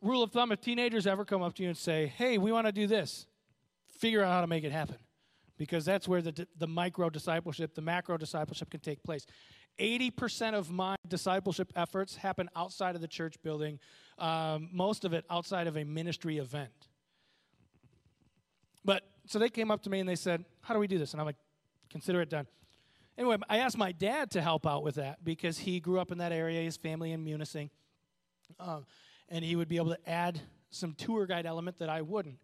Rule 0.01 0.23
of 0.23 0.31
thumb 0.31 0.53
if 0.53 0.61
teenagers 0.61 1.07
ever 1.07 1.25
come 1.25 1.43
up 1.43 1.55
to 1.55 1.63
you 1.63 1.69
and 1.69 1.79
say, 1.79 2.07
hey, 2.07 2.39
we 2.39 2.53
want 2.53 2.67
to 2.67 2.73
do 2.73 2.87
this, 2.87 3.27
figure 3.99 4.23
out 4.23 4.33
how 4.33 4.41
to 4.41 4.47
make 4.47 4.65
it 4.65 4.73
happen. 4.73 4.97
Because 5.63 5.85
that's 5.85 6.09
where 6.09 6.21
the, 6.21 6.45
the 6.59 6.67
micro 6.67 7.09
discipleship, 7.09 7.77
the 7.77 7.83
macro 7.83 8.17
discipleship 8.17 8.69
can 8.69 8.81
take 8.81 9.01
place. 9.05 9.27
80% 9.79 10.55
of 10.55 10.73
my 10.73 10.97
discipleship 11.07 11.73
efforts 11.77 12.17
happen 12.17 12.51
outside 12.57 12.97
of 12.97 13.01
the 13.01 13.07
church 13.07 13.37
building, 13.45 13.79
um, 14.19 14.69
most 14.73 15.05
of 15.05 15.13
it 15.13 15.25
outside 15.31 15.69
of 15.69 15.77
a 15.77 15.85
ministry 15.85 16.39
event. 16.39 16.89
But 18.85 19.05
so 19.27 19.39
they 19.39 19.51
came 19.51 19.71
up 19.71 19.83
to 19.83 19.91
me 19.91 20.01
and 20.01 20.09
they 20.09 20.17
said, 20.17 20.45
How 20.63 20.75
do 20.75 20.81
we 20.81 20.89
do 20.89 20.99
this? 20.99 21.13
And 21.13 21.21
I'm 21.21 21.27
like, 21.27 21.37
Consider 21.91 22.21
it 22.23 22.29
done. 22.29 22.49
Anyway, 23.17 23.37
I 23.49 23.59
asked 23.59 23.79
my 23.79 23.93
dad 23.93 24.33
to 24.33 24.43
help 24.43 24.67
out 24.67 24.83
with 24.83 24.97
that 24.97 25.23
because 25.23 25.59
he 25.59 25.79
grew 25.79 26.01
up 26.01 26.11
in 26.11 26.19
that 26.19 26.33
area, 26.33 26.61
his 26.61 26.77
family 26.77 27.13
in 27.13 27.25
Munising. 27.25 27.71
Um, 28.59 28.85
and 29.29 29.45
he 29.45 29.55
would 29.55 29.69
be 29.69 29.77
able 29.77 29.91
to 29.91 30.11
add 30.11 30.41
some 30.71 30.95
tour 30.95 31.25
guide 31.27 31.47
element 31.47 31.79
that 31.79 31.89
I 31.89 32.03
wouldn't. 32.03 32.39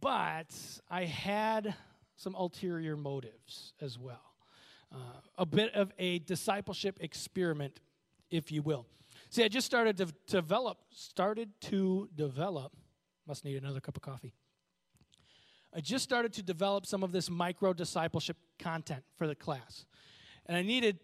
But 0.00 0.54
I 0.88 1.04
had 1.04 1.74
some 2.16 2.34
ulterior 2.34 2.96
motives 2.96 3.72
as 3.80 3.98
well. 3.98 4.34
Uh, 4.92 5.20
a 5.38 5.46
bit 5.46 5.74
of 5.74 5.92
a 5.98 6.18
discipleship 6.20 6.98
experiment, 7.00 7.80
if 8.30 8.52
you 8.52 8.62
will. 8.62 8.86
See, 9.30 9.42
I 9.42 9.48
just 9.48 9.66
started 9.66 9.96
to 9.96 10.06
develop, 10.26 10.78
started 10.90 11.48
to 11.62 12.08
develop, 12.14 12.72
must 13.26 13.44
need 13.44 13.56
another 13.56 13.80
cup 13.80 13.96
of 13.96 14.02
coffee. 14.02 14.34
I 15.74 15.80
just 15.80 16.04
started 16.04 16.34
to 16.34 16.42
develop 16.42 16.84
some 16.84 17.02
of 17.02 17.12
this 17.12 17.30
micro 17.30 17.72
discipleship 17.72 18.36
content 18.58 19.04
for 19.16 19.26
the 19.26 19.34
class. 19.34 19.86
And 20.44 20.56
I 20.56 20.62
needed 20.62 20.98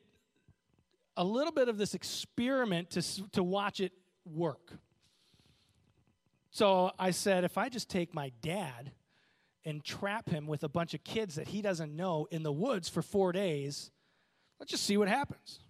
a 1.16 1.24
little 1.24 1.52
bit 1.52 1.68
of 1.68 1.78
this 1.78 1.94
experiment 1.94 2.90
to, 2.90 3.30
to 3.30 3.42
watch 3.42 3.80
it 3.80 3.92
work. 4.26 4.74
So 6.50 6.92
I 6.98 7.12
said, 7.12 7.44
if 7.44 7.56
I 7.56 7.68
just 7.68 7.88
take 7.88 8.14
my 8.14 8.32
dad 8.42 8.92
and 9.68 9.84
trap 9.84 10.30
him 10.30 10.46
with 10.46 10.64
a 10.64 10.68
bunch 10.68 10.94
of 10.94 11.04
kids 11.04 11.34
that 11.34 11.48
he 11.48 11.60
doesn't 11.60 11.94
know 11.94 12.26
in 12.30 12.42
the 12.42 12.50
woods 12.50 12.88
for 12.88 13.02
four 13.02 13.32
days, 13.32 13.90
let's 14.58 14.70
just 14.70 14.84
see 14.84 14.96
what 14.96 15.08
happens. 15.08 15.60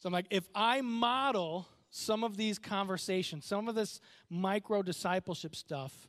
So 0.00 0.08
I'm 0.08 0.12
like, 0.12 0.26
if 0.28 0.46
I 0.54 0.82
model 0.82 1.66
some 1.88 2.22
of 2.22 2.36
these 2.36 2.58
conversations, 2.58 3.46
some 3.46 3.68
of 3.68 3.74
this 3.74 4.00
micro 4.28 4.82
discipleship 4.82 5.56
stuff, 5.56 6.08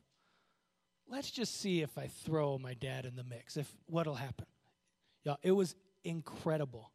let's 1.08 1.30
just 1.30 1.58
see 1.62 1.80
if 1.80 1.96
I 1.96 2.08
throw 2.08 2.58
my 2.58 2.74
dad 2.74 3.06
in 3.06 3.16
the 3.16 3.24
mix, 3.24 3.56
if 3.56 3.74
what'll 3.86 4.16
happen. 4.16 4.46
Yeah, 5.24 5.36
it 5.42 5.52
was 5.52 5.74
incredible. 6.04 6.90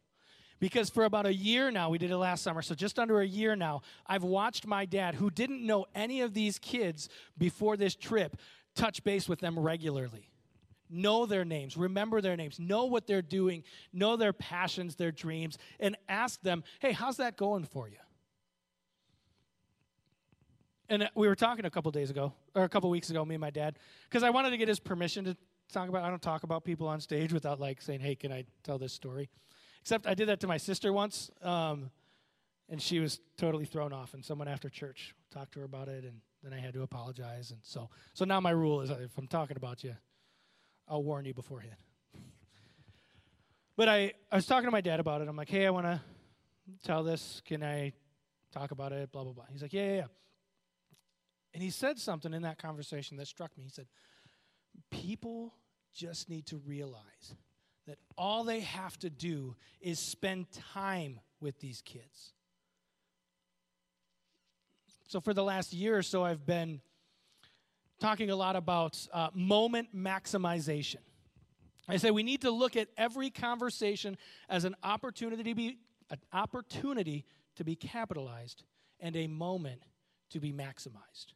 Because 0.60 0.90
for 0.90 1.04
about 1.04 1.26
a 1.26 1.32
year 1.34 1.70
now, 1.70 1.88
we 1.88 1.98
did 1.98 2.10
it 2.10 2.16
last 2.16 2.42
summer, 2.42 2.60
so 2.62 2.74
just 2.74 2.98
under 2.98 3.20
a 3.20 3.26
year 3.26 3.56
now, 3.56 3.80
I've 4.06 4.22
watched 4.22 4.66
my 4.66 4.84
dad, 4.84 5.14
who 5.14 5.30
didn't 5.30 5.66
know 5.66 5.86
any 5.94 6.20
of 6.20 6.34
these 6.34 6.58
kids 6.58 7.08
before 7.36 7.76
this 7.78 7.94
trip, 7.94 8.36
touch 8.74 9.02
base 9.02 9.28
with 9.28 9.40
them 9.40 9.58
regularly. 9.58 10.30
Know 10.90 11.24
their 11.24 11.44
names, 11.44 11.76
remember 11.76 12.20
their 12.20 12.36
names, 12.36 12.60
know 12.60 12.84
what 12.84 13.06
they're 13.06 13.22
doing, 13.22 13.62
know 13.92 14.16
their 14.16 14.32
passions, 14.32 14.96
their 14.96 15.12
dreams, 15.12 15.56
and 15.78 15.96
ask 16.08 16.40
them, 16.42 16.62
hey, 16.80 16.92
how's 16.92 17.16
that 17.16 17.36
going 17.36 17.64
for 17.64 17.88
you? 17.88 17.96
And 20.90 21.04
uh, 21.04 21.08
we 21.14 21.28
were 21.28 21.36
talking 21.36 21.64
a 21.64 21.70
couple 21.70 21.90
days 21.92 22.10
ago, 22.10 22.34
or 22.54 22.64
a 22.64 22.68
couple 22.68 22.90
weeks 22.90 23.08
ago, 23.08 23.24
me 23.24 23.36
and 23.36 23.40
my 23.40 23.50
dad, 23.50 23.78
because 24.08 24.24
I 24.24 24.30
wanted 24.30 24.50
to 24.50 24.56
get 24.56 24.66
his 24.68 24.80
permission 24.80 25.24
to 25.24 25.36
talk 25.72 25.88
about. 25.88 26.02
I 26.04 26.10
don't 26.10 26.20
talk 26.20 26.42
about 26.42 26.64
people 26.64 26.88
on 26.88 27.00
stage 27.00 27.32
without 27.32 27.60
like 27.60 27.80
saying, 27.80 28.00
"Hey, 28.00 28.16
can 28.16 28.32
I 28.32 28.44
tell 28.64 28.76
this 28.76 28.92
story?" 28.92 29.30
Except 29.80 30.06
I 30.06 30.14
did 30.14 30.28
that 30.28 30.40
to 30.40 30.46
my 30.46 30.56
sister 30.56 30.92
once, 30.92 31.30
um, 31.42 31.90
and 32.68 32.80
she 32.80 32.98
was 33.00 33.20
totally 33.36 33.64
thrown 33.64 33.92
off. 33.92 34.14
And 34.14 34.24
someone 34.24 34.48
after 34.48 34.68
church 34.68 35.14
talked 35.30 35.52
to 35.52 35.60
her 35.60 35.64
about 35.64 35.88
it, 35.88 36.04
and 36.04 36.20
then 36.42 36.52
I 36.52 36.58
had 36.58 36.74
to 36.74 36.82
apologize. 36.82 37.50
And 37.50 37.60
so, 37.62 37.88
so 38.14 38.24
now 38.24 38.40
my 38.40 38.50
rule 38.50 38.82
is, 38.82 38.90
if 38.90 39.16
I'm 39.16 39.26
talking 39.26 39.56
about 39.56 39.82
you, 39.82 39.96
I'll 40.88 41.02
warn 41.02 41.24
you 41.24 41.34
beforehand. 41.34 41.76
but 43.76 43.88
I, 43.88 44.12
I 44.30 44.36
was 44.36 44.46
talking 44.46 44.66
to 44.66 44.70
my 44.70 44.80
dad 44.80 45.00
about 45.00 45.22
it. 45.22 45.28
I'm 45.28 45.36
like, 45.36 45.48
"Hey, 45.48 45.66
I 45.66 45.70
want 45.70 45.86
to 45.86 46.00
tell 46.84 47.02
this. 47.02 47.42
Can 47.46 47.62
I 47.62 47.92
talk 48.52 48.70
about 48.70 48.92
it?" 48.92 49.10
Blah 49.12 49.24
blah 49.24 49.32
blah. 49.32 49.44
He's 49.50 49.62
like, 49.62 49.72
"Yeah, 49.72 49.86
yeah, 49.86 49.96
yeah." 49.96 50.06
And 51.52 51.62
he 51.62 51.70
said 51.70 51.98
something 51.98 52.32
in 52.32 52.42
that 52.42 52.58
conversation 52.58 53.16
that 53.16 53.26
struck 53.26 53.56
me. 53.56 53.64
He 53.64 53.70
said, 53.70 53.86
People 54.90 55.54
just 55.92 56.28
need 56.28 56.46
to 56.46 56.58
realize 56.58 57.34
that 57.90 57.98
all 58.16 58.44
they 58.44 58.60
have 58.60 58.96
to 59.00 59.10
do 59.10 59.56
is 59.80 59.98
spend 59.98 60.46
time 60.72 61.18
with 61.40 61.58
these 61.58 61.82
kids. 61.82 62.32
So, 65.08 65.20
for 65.20 65.34
the 65.34 65.42
last 65.42 65.72
year 65.72 65.98
or 65.98 66.02
so, 66.02 66.24
I've 66.24 66.46
been 66.46 66.80
talking 67.98 68.30
a 68.30 68.36
lot 68.36 68.54
about 68.54 68.96
uh, 69.12 69.30
moment 69.34 69.88
maximization. 69.94 70.98
I 71.88 71.96
say 71.96 72.12
we 72.12 72.22
need 72.22 72.42
to 72.42 72.52
look 72.52 72.76
at 72.76 72.86
every 72.96 73.28
conversation 73.28 74.16
as 74.48 74.64
an 74.64 74.76
opportunity 74.84 75.42
to 75.42 75.54
be 75.56 75.78
an 76.10 76.20
opportunity 76.32 77.24
to 77.56 77.64
be 77.64 77.74
capitalized 77.74 78.62
and 79.00 79.16
a 79.16 79.26
moment 79.26 79.82
to 80.30 80.38
be 80.38 80.52
maximized. 80.52 81.34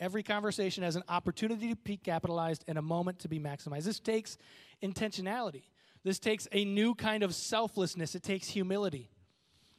Every 0.00 0.24
conversation 0.24 0.82
has 0.82 0.96
an 0.96 1.04
opportunity 1.08 1.68
to 1.68 1.76
be 1.76 1.96
capitalized 1.96 2.64
and 2.66 2.78
a 2.78 2.82
moment 2.82 3.20
to 3.20 3.28
be 3.28 3.38
maximized. 3.38 3.84
This 3.84 4.00
takes 4.00 4.36
intentionality. 4.82 5.62
This 6.04 6.18
takes 6.18 6.46
a 6.52 6.64
new 6.64 6.94
kind 6.94 7.22
of 7.22 7.34
selflessness. 7.34 8.14
It 8.14 8.22
takes 8.22 8.48
humility. 8.48 9.10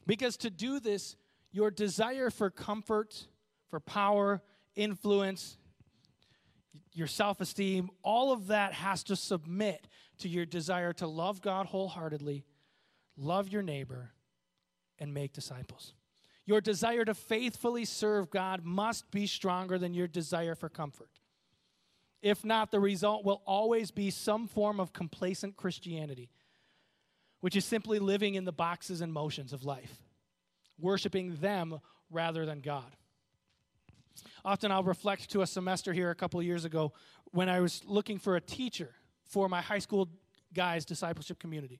Because 0.07 0.37
to 0.37 0.49
do 0.49 0.79
this, 0.79 1.15
your 1.51 1.71
desire 1.71 2.29
for 2.29 2.49
comfort, 2.49 3.27
for 3.69 3.79
power, 3.79 4.41
influence, 4.75 5.57
your 6.93 7.07
self 7.07 7.41
esteem, 7.41 7.89
all 8.03 8.31
of 8.33 8.47
that 8.47 8.73
has 8.73 9.03
to 9.03 9.15
submit 9.15 9.87
to 10.19 10.29
your 10.29 10.45
desire 10.45 10.93
to 10.93 11.07
love 11.07 11.41
God 11.41 11.67
wholeheartedly, 11.67 12.43
love 13.17 13.49
your 13.49 13.61
neighbor, 13.61 14.11
and 14.97 15.13
make 15.13 15.33
disciples. 15.33 15.93
Your 16.45 16.61
desire 16.61 17.05
to 17.05 17.13
faithfully 17.13 17.85
serve 17.85 18.29
God 18.29 18.63
must 18.63 19.11
be 19.11 19.27
stronger 19.27 19.77
than 19.77 19.93
your 19.93 20.07
desire 20.07 20.55
for 20.55 20.69
comfort. 20.69 21.09
If 22.25 22.43
not, 22.43 22.71
the 22.71 22.79
result 22.79 23.23
will 23.23 23.43
always 23.45 23.91
be 23.91 24.09
some 24.09 24.47
form 24.47 24.79
of 24.79 24.93
complacent 24.93 25.57
Christianity, 25.57 26.31
which 27.39 27.55
is 27.55 27.63
simply 27.63 27.99
living 27.99 28.33
in 28.33 28.45
the 28.45 28.51
boxes 28.51 28.99
and 29.01 29.13
motions 29.13 29.53
of 29.53 29.63
life, 29.63 30.01
worshiping 30.79 31.35
them 31.35 31.79
rather 32.09 32.43
than 32.43 32.61
God. 32.61 32.95
Often 34.43 34.71
I'll 34.71 34.83
reflect 34.83 35.29
to 35.29 35.43
a 35.43 35.47
semester 35.47 35.93
here 35.93 36.09
a 36.09 36.15
couple 36.15 36.41
years 36.41 36.65
ago 36.65 36.93
when 37.25 37.47
I 37.47 37.59
was 37.59 37.83
looking 37.85 38.17
for 38.17 38.37
a 38.37 38.41
teacher 38.41 38.89
for 39.27 39.47
my 39.47 39.61
high 39.61 39.77
school 39.77 40.09
guys' 40.51 40.83
discipleship 40.83 41.37
community. 41.37 41.79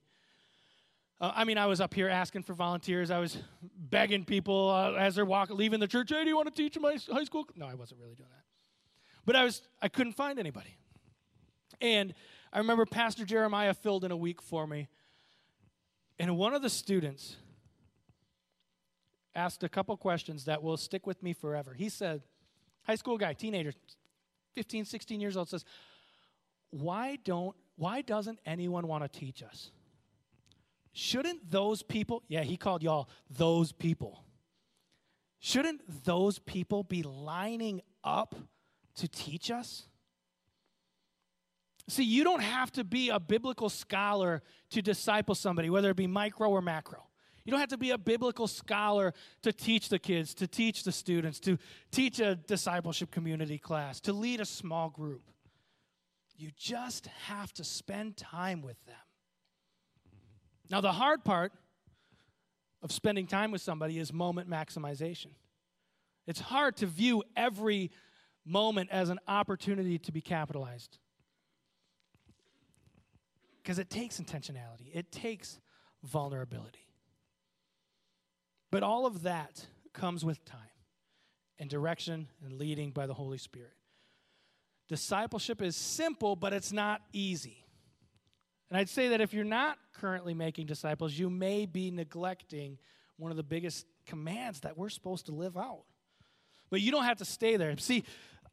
Uh, 1.19 1.31
I 1.35 1.43
mean, 1.45 1.57
I 1.57 1.65
was 1.65 1.81
up 1.81 1.95
here 1.95 2.07
asking 2.07 2.43
for 2.43 2.53
volunteers. 2.53 3.09
I 3.09 3.17
was 3.17 3.35
begging 3.75 4.25
people 4.25 4.69
uh, 4.69 4.91
as 4.91 5.15
they're 5.15 5.25
walking, 5.25 5.57
leaving 5.57 5.79
the 5.79 5.87
church. 5.87 6.11
Hey, 6.11 6.23
do 6.23 6.29
you 6.29 6.35
want 6.35 6.53
to 6.55 6.61
teach 6.61 6.77
my 6.79 6.97
high 7.11 7.23
school? 7.23 7.47
No, 7.55 7.65
I 7.65 7.73
wasn't 7.73 7.99
really 7.99 8.13
doing 8.13 8.29
that. 8.29 8.44
But 9.25 9.35
I 9.35 9.43
was, 9.43 9.61
I 9.81 9.87
couldn't 9.87 10.13
find 10.13 10.39
anybody. 10.39 10.77
And 11.81 12.13
I 12.53 12.59
remember 12.59 12.85
Pastor 12.85 13.25
Jeremiah 13.25 13.73
filled 13.73 14.05
in 14.05 14.11
a 14.11 14.17
week 14.17 14.41
for 14.41 14.65
me. 14.67 14.87
And 16.17 16.37
one 16.37 16.53
of 16.53 16.61
the 16.61 16.69
students 16.69 17.35
asked 19.35 19.63
a 19.63 19.69
couple 19.69 19.97
questions 19.97 20.45
that 20.45 20.63
will 20.63 20.77
stick 20.77 21.05
with 21.05 21.21
me 21.21 21.33
forever. 21.33 21.73
He 21.73 21.89
said, 21.89 22.21
high 22.83 22.95
school 22.95 23.17
guy, 23.17 23.33
teenager, 23.33 23.73
15, 24.53 24.85
16 24.85 25.19
years 25.19 25.35
old, 25.35 25.49
says, 25.49 25.65
why 26.69 27.17
don't, 27.23 27.55
why 27.75 28.01
doesn't 28.01 28.39
anyone 28.45 28.87
want 28.87 29.03
to 29.03 29.19
teach 29.19 29.43
us? 29.43 29.71
Shouldn't 30.93 31.51
those 31.51 31.83
people, 31.83 32.23
yeah, 32.29 32.43
he 32.43 32.55
called 32.55 32.81
y'all 32.81 33.09
those 33.29 33.73
people. 33.73 34.23
Shouldn't 35.39 36.05
those 36.05 36.39
people 36.39 36.83
be 36.83 37.03
lining 37.03 37.81
up 38.03 38.33
to 38.95 39.07
teach 39.07 39.51
us? 39.51 39.87
See, 41.87 42.03
you 42.03 42.23
don't 42.23 42.41
have 42.41 42.71
to 42.73 42.83
be 42.83 43.09
a 43.09 43.19
biblical 43.19 43.69
scholar 43.69 44.41
to 44.71 44.81
disciple 44.81 45.35
somebody, 45.35 45.69
whether 45.69 45.91
it 45.91 45.97
be 45.97 46.07
micro 46.07 46.49
or 46.49 46.61
macro. 46.61 47.03
You 47.43 47.51
don't 47.51 47.59
have 47.59 47.69
to 47.69 47.77
be 47.77 47.91
a 47.91 47.97
biblical 47.97 48.47
scholar 48.47 49.13
to 49.43 49.53
teach 49.53 49.89
the 49.89 49.99
kids, 49.99 50.33
to 50.35 50.47
teach 50.47 50.83
the 50.83 50.91
students, 50.91 51.39
to 51.41 51.59
teach 51.91 52.19
a 52.19 52.35
discipleship 52.35 53.11
community 53.11 53.59
class, 53.59 53.99
to 54.01 54.13
lead 54.13 54.41
a 54.41 54.45
small 54.45 54.89
group. 54.89 55.21
You 56.37 56.49
just 56.57 57.05
have 57.27 57.53
to 57.53 57.63
spend 57.63 58.17
time 58.17 58.63
with 58.63 58.83
them. 58.85 58.95
Now, 60.71 60.81
the 60.81 60.91
hard 60.91 61.23
part 61.23 61.53
of 62.81 62.91
spending 62.91 63.27
time 63.27 63.51
with 63.51 63.61
somebody 63.61 63.99
is 63.99 64.11
moment 64.11 64.49
maximization. 64.49 65.31
It's 66.25 66.39
hard 66.39 66.77
to 66.77 66.87
view 66.87 67.23
every 67.35 67.91
moment 68.45 68.89
as 68.91 69.09
an 69.09 69.19
opportunity 69.27 69.97
to 69.99 70.11
be 70.11 70.21
capitalized 70.21 70.97
because 73.61 73.79
it 73.79 73.89
takes 73.89 74.19
intentionality, 74.21 74.93
it 74.93 75.11
takes 75.11 75.59
vulnerability. 76.03 76.87
But 78.71 78.83
all 78.83 79.05
of 79.05 79.23
that 79.23 79.65
comes 79.93 80.23
with 80.23 80.43
time 80.45 80.59
and 81.57 81.69
direction 81.69 82.27
and 82.43 82.53
leading 82.53 82.91
by 82.91 83.07
the 83.07 83.13
Holy 83.13 83.37
Spirit. 83.37 83.73
Discipleship 84.87 85.61
is 85.61 85.75
simple, 85.75 86.35
but 86.35 86.53
it's 86.53 86.71
not 86.71 87.01
easy. 87.11 87.65
And 88.69 88.77
I'd 88.77 88.89
say 88.89 89.09
that 89.09 89.21
if 89.21 89.33
you're 89.33 89.43
not 89.43 89.77
currently 89.93 90.33
making 90.33 90.67
disciples, 90.67 91.17
you 91.17 91.29
may 91.29 91.65
be 91.65 91.89
neglecting 91.89 92.77
one 93.17 93.31
of 93.31 93.37
the 93.37 93.43
biggest 93.43 93.85
commands 94.05 94.59
that 94.61 94.77
we're 94.77 94.89
supposed 94.89 95.27
to 95.27 95.31
live 95.31 95.57
out. 95.57 95.85
But 96.69 96.81
you 96.81 96.91
don't 96.91 97.05
have 97.05 97.17
to 97.17 97.25
stay 97.25 97.57
there. 97.57 97.75
See, 97.77 98.03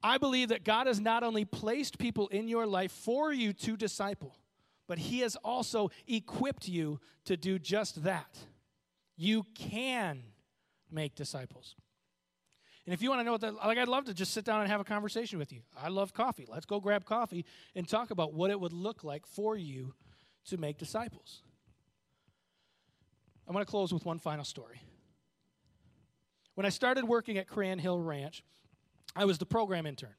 I 0.02 0.18
believe 0.18 0.48
that 0.48 0.64
God 0.64 0.86
has 0.86 1.00
not 1.00 1.22
only 1.22 1.44
placed 1.44 1.98
people 1.98 2.28
in 2.28 2.48
your 2.48 2.66
life 2.66 2.92
for 2.92 3.32
you 3.32 3.52
to 3.52 3.76
disciple, 3.76 4.36
but 4.88 4.98
He 4.98 5.20
has 5.20 5.36
also 5.36 5.90
equipped 6.06 6.68
you 6.68 7.00
to 7.24 7.36
do 7.36 7.58
just 7.58 8.02
that. 8.04 8.36
You 9.16 9.46
can 9.54 10.22
make 10.90 11.14
disciples. 11.14 11.76
And 12.84 12.92
if 12.92 13.00
you 13.00 13.10
want 13.10 13.20
to 13.20 13.24
know 13.24 13.32
what 13.32 13.40
that, 13.42 13.54
like, 13.54 13.78
I'd 13.78 13.86
love 13.86 14.06
to 14.06 14.14
just 14.14 14.32
sit 14.32 14.44
down 14.44 14.60
and 14.60 14.68
have 14.68 14.80
a 14.80 14.84
conversation 14.84 15.38
with 15.38 15.52
you. 15.52 15.60
I 15.80 15.88
love 15.88 16.12
coffee. 16.12 16.46
Let's 16.48 16.66
go 16.66 16.80
grab 16.80 17.04
coffee 17.04 17.44
and 17.76 17.88
talk 17.88 18.10
about 18.10 18.34
what 18.34 18.50
it 18.50 18.58
would 18.58 18.72
look 18.72 19.04
like 19.04 19.24
for 19.24 19.56
you 19.56 19.94
to 20.46 20.56
make 20.56 20.78
disciples. 20.78 21.42
I'm 23.46 23.52
going 23.52 23.64
to 23.64 23.70
close 23.70 23.92
with 23.92 24.04
one 24.04 24.18
final 24.18 24.44
story. 24.44 24.82
When 26.54 26.66
I 26.66 26.70
started 26.70 27.04
working 27.04 27.38
at 27.38 27.46
Cran-Hill 27.46 28.00
Ranch, 28.00 28.42
I 29.14 29.24
was 29.24 29.38
the 29.38 29.46
program 29.46 29.86
intern. 29.86 30.14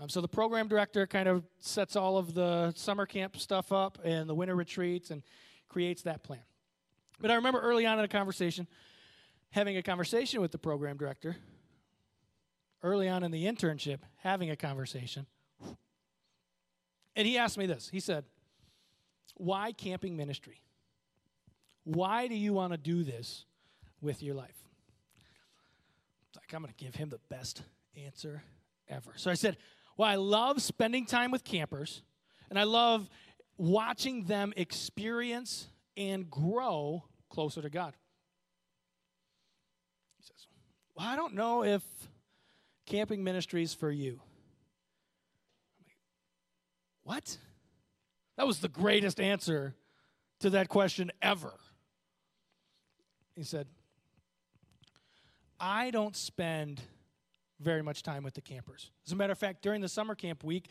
Um, 0.00 0.08
so 0.08 0.20
the 0.20 0.28
program 0.28 0.68
director 0.68 1.06
kind 1.06 1.28
of 1.28 1.44
sets 1.58 1.96
all 1.96 2.18
of 2.18 2.34
the 2.34 2.72
summer 2.76 3.06
camp 3.06 3.36
stuff 3.36 3.72
up 3.72 3.98
and 4.04 4.28
the 4.28 4.34
winter 4.34 4.54
retreats 4.54 5.10
and 5.10 5.22
creates 5.68 6.02
that 6.02 6.22
plan. 6.22 6.42
But 7.20 7.30
I 7.30 7.34
remember 7.34 7.60
early 7.60 7.84
on 7.84 7.98
in 7.98 8.04
a 8.04 8.08
conversation, 8.08 8.68
having 9.50 9.76
a 9.76 9.82
conversation 9.82 10.40
with 10.40 10.52
the 10.52 10.58
program 10.58 10.96
director, 10.96 11.36
early 12.82 13.08
on 13.08 13.24
in 13.24 13.32
the 13.32 13.44
internship, 13.44 13.98
having 14.18 14.50
a 14.50 14.56
conversation. 14.56 15.26
And 17.16 17.26
he 17.26 17.36
asked 17.36 17.58
me 17.58 17.66
this. 17.66 17.88
He 17.90 17.98
said, 17.98 18.24
Why 19.34 19.72
camping 19.72 20.16
ministry? 20.16 20.62
Why 21.82 22.28
do 22.28 22.36
you 22.36 22.52
want 22.52 22.72
to 22.72 22.76
do 22.76 23.02
this 23.02 23.46
with 24.00 24.22
your 24.22 24.36
life? 24.36 24.62
Like, 26.36 26.54
I'm 26.54 26.62
going 26.62 26.72
to 26.72 26.84
give 26.84 26.94
him 26.94 27.08
the 27.08 27.18
best 27.28 27.62
answer 28.06 28.42
ever. 28.88 29.12
So 29.16 29.30
I 29.30 29.34
said, 29.34 29.56
Well, 29.96 30.08
I 30.08 30.16
love 30.16 30.62
spending 30.62 31.06
time 31.06 31.30
with 31.30 31.44
campers, 31.44 32.02
and 32.50 32.58
I 32.58 32.64
love 32.64 33.08
watching 33.56 34.24
them 34.24 34.52
experience 34.56 35.68
and 35.96 36.30
grow 36.30 37.04
closer 37.28 37.60
to 37.60 37.70
God. 37.70 37.94
He 40.18 40.24
says, 40.24 40.46
Well, 40.94 41.06
I 41.06 41.16
don't 41.16 41.34
know 41.34 41.64
if 41.64 41.82
camping 42.86 43.22
ministry 43.22 43.62
is 43.62 43.74
for 43.74 43.90
you. 43.90 44.20
Like, 45.78 45.96
what? 47.02 47.38
That 48.36 48.46
was 48.46 48.60
the 48.60 48.68
greatest 48.68 49.20
answer 49.20 49.74
to 50.40 50.50
that 50.50 50.68
question 50.68 51.10
ever. 51.20 51.52
He 53.34 53.42
said, 53.42 53.66
I 55.60 55.90
don't 55.90 56.16
spend 56.16 56.80
very 57.60 57.82
much 57.82 58.02
time 58.02 58.22
with 58.22 58.34
the 58.34 58.40
campers. 58.40 58.90
As 59.06 59.12
a 59.12 59.16
matter 59.16 59.32
of 59.32 59.38
fact, 59.38 59.62
during 59.62 59.80
the 59.80 59.88
summer 59.88 60.14
camp 60.14 60.44
week, 60.44 60.68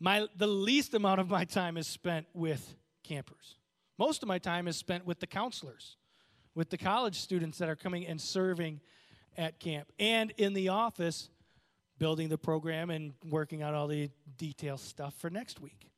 my, 0.00 0.26
the 0.36 0.46
least 0.46 0.94
amount 0.94 1.20
of 1.20 1.30
my 1.30 1.44
time 1.44 1.76
is 1.76 1.86
spent 1.86 2.26
with 2.34 2.74
campers. 3.04 3.56
Most 3.98 4.22
of 4.22 4.28
my 4.28 4.38
time 4.38 4.66
is 4.66 4.76
spent 4.76 5.06
with 5.06 5.20
the 5.20 5.26
counselors, 5.26 5.96
with 6.54 6.70
the 6.70 6.78
college 6.78 7.20
students 7.20 7.58
that 7.58 7.68
are 7.68 7.76
coming 7.76 8.06
and 8.06 8.20
serving 8.20 8.80
at 9.36 9.60
camp, 9.60 9.92
and 9.98 10.32
in 10.36 10.54
the 10.54 10.68
office, 10.68 11.30
building 11.98 12.28
the 12.28 12.38
program 12.38 12.90
and 12.90 13.12
working 13.30 13.62
out 13.62 13.74
all 13.74 13.86
the 13.86 14.10
detail 14.36 14.76
stuff 14.76 15.14
for 15.18 15.30
next 15.30 15.60
week. 15.60 15.88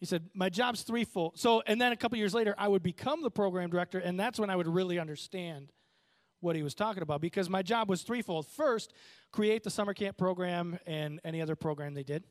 He 0.00 0.06
said, 0.06 0.28
My 0.34 0.48
job's 0.48 0.82
threefold. 0.82 1.38
So, 1.38 1.62
and 1.66 1.80
then 1.80 1.92
a 1.92 1.96
couple 1.96 2.18
years 2.18 2.34
later, 2.34 2.54
I 2.58 2.68
would 2.68 2.82
become 2.82 3.22
the 3.22 3.30
program 3.30 3.70
director, 3.70 3.98
and 3.98 4.18
that's 4.18 4.38
when 4.38 4.50
I 4.50 4.56
would 4.56 4.66
really 4.66 4.98
understand 4.98 5.72
what 6.40 6.56
he 6.56 6.62
was 6.62 6.74
talking 6.74 7.02
about 7.02 7.20
because 7.20 7.48
my 7.48 7.62
job 7.62 7.88
was 7.88 8.02
threefold. 8.02 8.46
First, 8.46 8.92
create 9.32 9.62
the 9.64 9.70
summer 9.70 9.94
camp 9.94 10.16
program 10.16 10.78
and 10.86 11.20
any 11.24 11.40
other 11.40 11.56
program 11.56 11.94
they 11.94 12.02
did. 12.02 12.24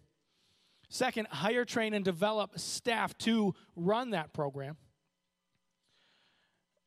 Second, 0.90 1.28
hire, 1.28 1.66
train, 1.66 1.94
and 1.94 2.06
develop 2.06 2.60
staff 2.60 3.18
to 3.20 3.54
run 3.76 4.12
that 4.12 4.34
program. 4.34 4.78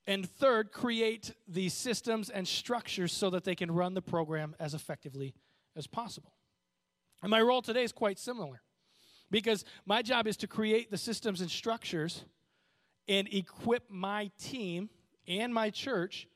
And 0.06 0.28
third, 0.28 0.72
create 0.72 1.34
the 1.46 1.68
systems 1.68 2.30
and 2.30 2.48
structures 2.48 3.12
so 3.12 3.28
that 3.30 3.44
they 3.44 3.54
can 3.54 3.70
run 3.70 3.94
the 3.94 4.00
program 4.00 4.54
as 4.58 4.72
effectively 4.72 5.34
as 5.76 5.86
possible. 5.86 6.32
And 7.22 7.30
my 7.30 7.42
role 7.42 7.60
today 7.60 7.82
is 7.82 7.92
quite 7.92 8.18
similar 8.18 8.62
because 9.30 9.64
my 9.84 10.00
job 10.00 10.26
is 10.26 10.36
to 10.38 10.46
create 10.46 10.90
the 10.90 10.96
systems 10.96 11.40
and 11.40 11.50
structures 11.50 12.24
and 13.06 13.28
equip 13.32 13.90
my 13.90 14.30
team 14.38 14.88
and 15.26 15.52
my 15.52 15.68
church 15.70 16.26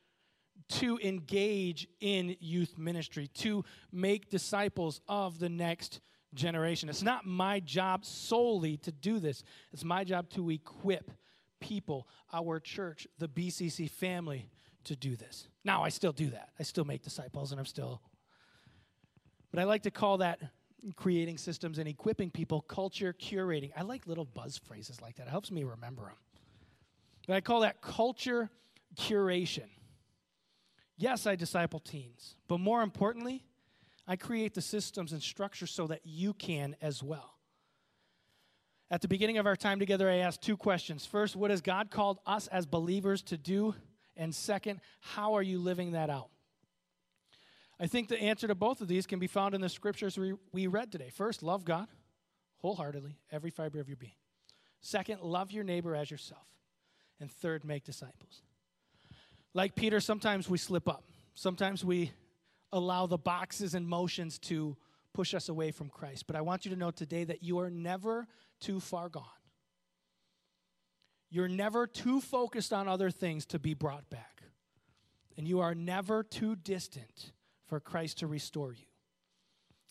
to 0.81 0.99
engage 1.03 1.87
in 2.01 2.37
youth 2.41 2.79
ministry, 2.79 3.29
to 3.35 3.65
make 3.93 4.31
disciples 4.31 5.01
of 5.09 5.39
the 5.39 5.49
next 5.49 6.01
generation. 6.35 6.89
It's 6.89 7.03
not 7.03 7.27
my 7.27 7.61
job 7.61 8.05
solely 8.05 8.77
to 8.79 8.93
do 8.93 9.19
this, 9.19 9.45
it's 9.73 9.85
my 9.85 10.05
job 10.05 10.31
to 10.31 10.51
equip 10.51 11.11
people, 11.61 12.09
our 12.33 12.59
church, 12.59 13.07
the 13.19 13.29
BCC 13.29 13.91
family, 13.91 14.49
to 14.85 14.97
do 14.97 15.15
this. 15.15 15.49
Now, 15.65 15.83
I 15.83 15.91
still 15.91 16.13
do 16.13 16.31
that. 16.31 16.49
I 16.59 16.65
still 16.65 16.85
make 16.85 17.03
disciples 17.03 17.53
and 17.53 17.61
I'm 17.61 17.67
still. 17.67 18.03
But 19.53 19.61
I 19.61 19.65
like 19.65 19.83
to 19.83 19.91
call 19.91 20.19
that 20.19 20.41
creating 20.97 21.39
systems 21.39 21.79
and 21.79 21.87
equipping 21.87 22.31
people 22.31 22.63
culture 22.63 23.15
curating. 23.17 23.71
I 23.77 23.83
like 23.83 24.07
little 24.07 24.25
buzz 24.25 24.59
phrases 24.59 25.01
like 25.01 25.17
that, 25.17 25.29
it 25.29 25.31
helps 25.31 25.51
me 25.51 25.63
remember 25.65 26.03
them. 26.05 26.17
But 27.29 27.37
I 27.37 27.41
call 27.41 27.61
that 27.61 27.81
culture 27.81 28.51
curation. 28.97 29.69
Yes, 30.97 31.27
I 31.27 31.37
disciple 31.37 31.81
teens, 31.81 32.37
but 32.49 32.59
more 32.59 32.83
importantly, 32.83 33.45
I 34.07 34.17
create 34.17 34.55
the 34.55 34.61
systems 34.61 35.13
and 35.13 35.23
structures 35.23 35.71
so 35.71 35.87
that 35.87 36.01
you 36.05 36.35
can 36.35 36.77
as 36.81 37.03
well. 37.03 37.39
At 38.91 39.01
the 39.01 39.09
beginning 39.09 39.39
of 39.39 39.47
our 39.47 39.57
time 39.57 39.79
together, 39.79 40.09
I 40.11 40.17
asked 40.17 40.43
two 40.43 40.57
questions. 40.57 41.07
First, 41.07 41.35
what 41.35 41.51
has 41.51 41.63
God 41.63 41.91
called 41.91 42.19
us 42.27 42.47
as 42.49 42.67
believers 42.67 43.23
to 43.23 43.39
do? 43.39 43.75
And 44.17 44.35
second, 44.35 44.81
how 45.01 45.35
are 45.35 45.43
you 45.43 45.59
living 45.59 45.93
that 45.93 46.11
out? 46.11 46.29
I 47.81 47.87
think 47.87 48.09
the 48.09 48.21
answer 48.21 48.47
to 48.47 48.55
both 48.55 48.81
of 48.81 48.89
these 48.89 49.07
can 49.07 49.19
be 49.19 49.27
found 49.27 49.55
in 49.55 49.61
the 49.61 49.69
scriptures 49.69 50.19
we, 50.19 50.35
we 50.53 50.67
read 50.67 50.93
today. 50.93 51.09
First, 51.09 51.43
love 51.43 51.65
God 51.65 51.89
wholeheartedly, 52.59 53.19
every 53.31 53.51
fiber 53.51 53.81
of 53.81 53.89
your 53.89 53.97
being. 53.97 54.13
Second, 54.81 55.21
love 55.21 55.51
your 55.51 55.65
neighbor 55.65 55.95
as 55.95 56.11
yourself. 56.11 56.47
And 57.21 57.31
third, 57.31 57.65
make 57.65 57.85
disciples. 57.85 58.43
Like 59.55 59.75
Peter, 59.75 60.01
sometimes 60.01 60.49
we 60.49 60.59
slip 60.59 60.89
up. 60.89 61.05
Sometimes 61.35 61.85
we 61.85 62.13
allow 62.73 63.07
the 63.07 63.19
boxes 63.19 63.75
and 63.75 63.87
motions 63.87 64.39
to 64.39 64.77
push 65.13 65.35
us 65.35 65.49
away 65.49 65.71
from 65.71 65.89
Christ. 65.89 66.27
But 66.27 66.37
I 66.37 66.41
want 66.41 66.65
you 66.65 66.71
to 66.71 66.77
know 66.77 66.91
today 66.91 67.25
that 67.25 67.43
you 67.43 67.59
are 67.59 67.71
never 67.71 68.27
too 68.61 68.81
far 68.81 69.09
gone. 69.09 69.25
You're 71.31 71.49
never 71.49 71.87
too 71.87 72.21
focused 72.21 72.73
on 72.73 72.89
other 72.89 73.11
things 73.11 73.47
to 73.47 73.59
be 73.59 73.75
brought 73.75 74.09
back. 74.11 74.43
And 75.37 75.49
you 75.49 75.61
are 75.61 75.75
never 75.75 76.23
too 76.23 76.57
distant 76.57 77.33
for 77.67 77.81
Christ 77.81 78.19
to 78.19 78.27
restore 78.27 78.73
you. 78.73 78.85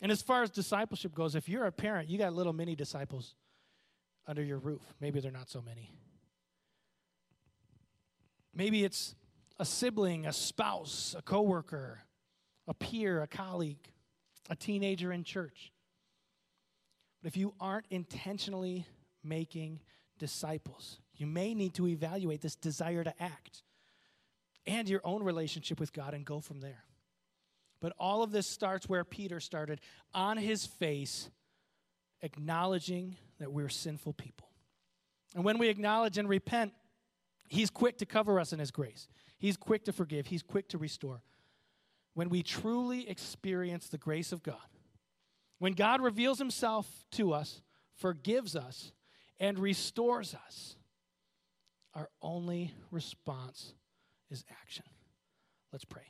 And 0.00 0.10
as 0.10 0.22
far 0.22 0.42
as 0.42 0.50
discipleship 0.50 1.14
goes, 1.14 1.34
if 1.34 1.48
you're 1.48 1.66
a 1.66 1.72
parent, 1.72 2.08
you 2.08 2.18
got 2.18 2.32
little 2.32 2.52
mini 2.52 2.74
disciples 2.74 3.34
under 4.26 4.42
your 4.42 4.58
roof. 4.58 4.82
Maybe 5.00 5.20
they're 5.20 5.32
not 5.32 5.50
so 5.50 5.60
many. 5.60 5.90
Maybe 8.54 8.84
it's 8.84 9.14
a 9.58 9.64
sibling, 9.64 10.26
a 10.26 10.32
spouse, 10.32 11.14
a 11.18 11.22
coworker, 11.22 12.00
a 12.66 12.74
peer, 12.74 13.22
a 13.22 13.26
colleague, 13.26 13.90
a 14.50 14.56
teenager 14.56 15.12
in 15.12 15.24
church. 15.24 15.72
But 17.22 17.28
if 17.28 17.36
you 17.36 17.54
aren't 17.60 17.86
intentionally 17.90 18.86
making 19.22 19.80
disciples, 20.18 20.98
you 21.16 21.26
may 21.26 21.54
need 21.54 21.74
to 21.74 21.86
evaluate 21.86 22.40
this 22.40 22.56
desire 22.56 23.04
to 23.04 23.14
act 23.22 23.62
and 24.66 24.88
your 24.88 25.00
own 25.04 25.22
relationship 25.22 25.80
with 25.80 25.92
God 25.92 26.14
and 26.14 26.24
go 26.24 26.40
from 26.40 26.60
there. 26.60 26.84
But 27.80 27.94
all 27.98 28.22
of 28.22 28.30
this 28.30 28.46
starts 28.46 28.88
where 28.88 29.04
Peter 29.04 29.40
started 29.40 29.80
on 30.14 30.36
his 30.36 30.66
face, 30.66 31.28
acknowledging 32.22 33.16
that 33.40 33.52
we're 33.52 33.68
sinful 33.68 34.12
people. 34.12 34.48
And 35.34 35.44
when 35.44 35.58
we 35.58 35.68
acknowledge 35.68 36.18
and 36.18 36.28
repent, 36.28 36.72
he's 37.48 37.70
quick 37.70 37.98
to 37.98 38.06
cover 38.06 38.38
us 38.38 38.52
in 38.52 38.60
his 38.60 38.70
grace. 38.70 39.08
He's 39.42 39.56
quick 39.56 39.84
to 39.86 39.92
forgive, 39.92 40.28
He's 40.28 40.44
quick 40.44 40.68
to 40.68 40.78
restore. 40.78 41.20
When 42.14 42.28
we 42.28 42.44
truly 42.44 43.10
experience 43.10 43.88
the 43.88 43.98
grace 43.98 44.30
of 44.30 44.44
God, 44.44 44.54
when 45.58 45.72
God 45.72 46.00
reveals 46.00 46.38
Himself 46.38 46.86
to 47.12 47.32
us, 47.32 47.60
forgives 47.96 48.54
us, 48.54 48.92
and 49.40 49.58
restores 49.58 50.36
us, 50.46 50.76
our 51.92 52.08
only 52.22 52.72
response 52.92 53.74
is 54.30 54.44
action. 54.62 54.84
Let's 55.72 55.84
pray. 55.84 56.06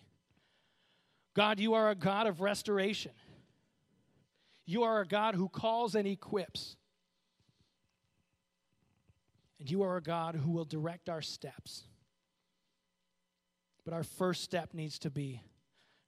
God, 1.32 1.58
you 1.58 1.72
are 1.72 1.88
a 1.88 1.94
God 1.94 2.26
of 2.26 2.42
restoration. 2.42 3.12
You 4.66 4.82
are 4.82 5.00
a 5.00 5.06
God 5.06 5.36
who 5.36 5.48
calls 5.48 5.94
and 5.94 6.06
equips. 6.06 6.76
And 9.58 9.70
you 9.70 9.82
are 9.84 9.96
a 9.96 10.02
God 10.02 10.34
who 10.34 10.50
will 10.50 10.66
direct 10.66 11.08
our 11.08 11.22
steps. 11.22 11.84
But 13.84 13.94
our 13.94 14.04
first 14.04 14.42
step 14.42 14.74
needs 14.74 14.98
to 15.00 15.10
be 15.10 15.42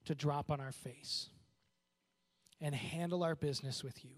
to 0.05 0.15
drop 0.15 0.49
on 0.49 0.61
our 0.61 0.71
face 0.71 1.29
and 2.61 2.73
handle 2.73 3.23
our 3.23 3.35
business 3.35 3.83
with 3.83 4.03
you. 4.05 4.11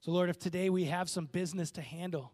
So, 0.00 0.12
Lord, 0.12 0.30
if 0.30 0.38
today 0.38 0.70
we 0.70 0.84
have 0.84 1.08
some 1.08 1.26
business 1.26 1.70
to 1.72 1.80
handle, 1.80 2.32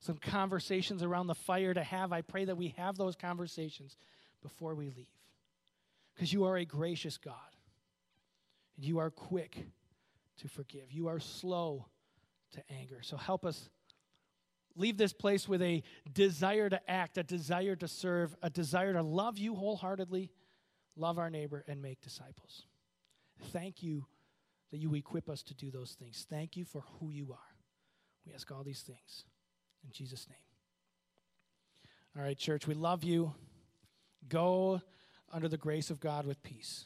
some 0.00 0.16
conversations 0.16 1.02
around 1.02 1.26
the 1.26 1.34
fire 1.34 1.74
to 1.74 1.82
have, 1.82 2.12
I 2.12 2.22
pray 2.22 2.46
that 2.46 2.56
we 2.56 2.74
have 2.78 2.96
those 2.96 3.16
conversations 3.16 3.96
before 4.42 4.74
we 4.74 4.86
leave. 4.86 5.08
Because 6.14 6.32
you 6.32 6.44
are 6.44 6.56
a 6.56 6.64
gracious 6.64 7.18
God, 7.18 7.34
and 8.76 8.86
you 8.86 8.98
are 8.98 9.10
quick 9.10 9.66
to 10.38 10.48
forgive, 10.48 10.90
you 10.90 11.08
are 11.08 11.20
slow 11.20 11.86
to 12.52 12.62
anger. 12.70 13.00
So, 13.02 13.16
help 13.16 13.44
us 13.44 13.68
leave 14.76 14.96
this 14.96 15.12
place 15.12 15.48
with 15.48 15.62
a 15.62 15.82
desire 16.12 16.68
to 16.68 16.90
act, 16.90 17.18
a 17.18 17.22
desire 17.22 17.76
to 17.76 17.88
serve, 17.88 18.36
a 18.42 18.50
desire 18.50 18.92
to 18.92 19.02
love 19.02 19.38
you 19.38 19.54
wholeheartedly, 19.54 20.30
love 20.96 21.18
our 21.18 21.30
neighbor, 21.30 21.64
and 21.68 21.80
make 21.80 22.00
disciples. 22.00 22.66
Thank 23.52 23.82
you 23.82 24.06
that 24.70 24.78
you 24.78 24.94
equip 24.94 25.28
us 25.28 25.42
to 25.44 25.54
do 25.54 25.70
those 25.70 25.92
things. 25.92 26.26
Thank 26.28 26.56
you 26.56 26.64
for 26.64 26.82
who 26.98 27.10
you 27.10 27.32
are. 27.32 27.38
We 28.26 28.32
ask 28.32 28.50
all 28.50 28.64
these 28.64 28.82
things 28.82 29.24
in 29.84 29.90
Jesus' 29.92 30.26
name. 30.28 30.38
All 32.16 32.22
right, 32.22 32.38
church, 32.38 32.66
we 32.66 32.74
love 32.74 33.04
you. 33.04 33.34
Go 34.28 34.80
under 35.32 35.48
the 35.48 35.56
grace 35.56 35.90
of 35.90 36.00
God 36.00 36.26
with 36.26 36.42
peace. 36.42 36.84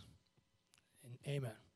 And 1.04 1.16
amen. 1.26 1.67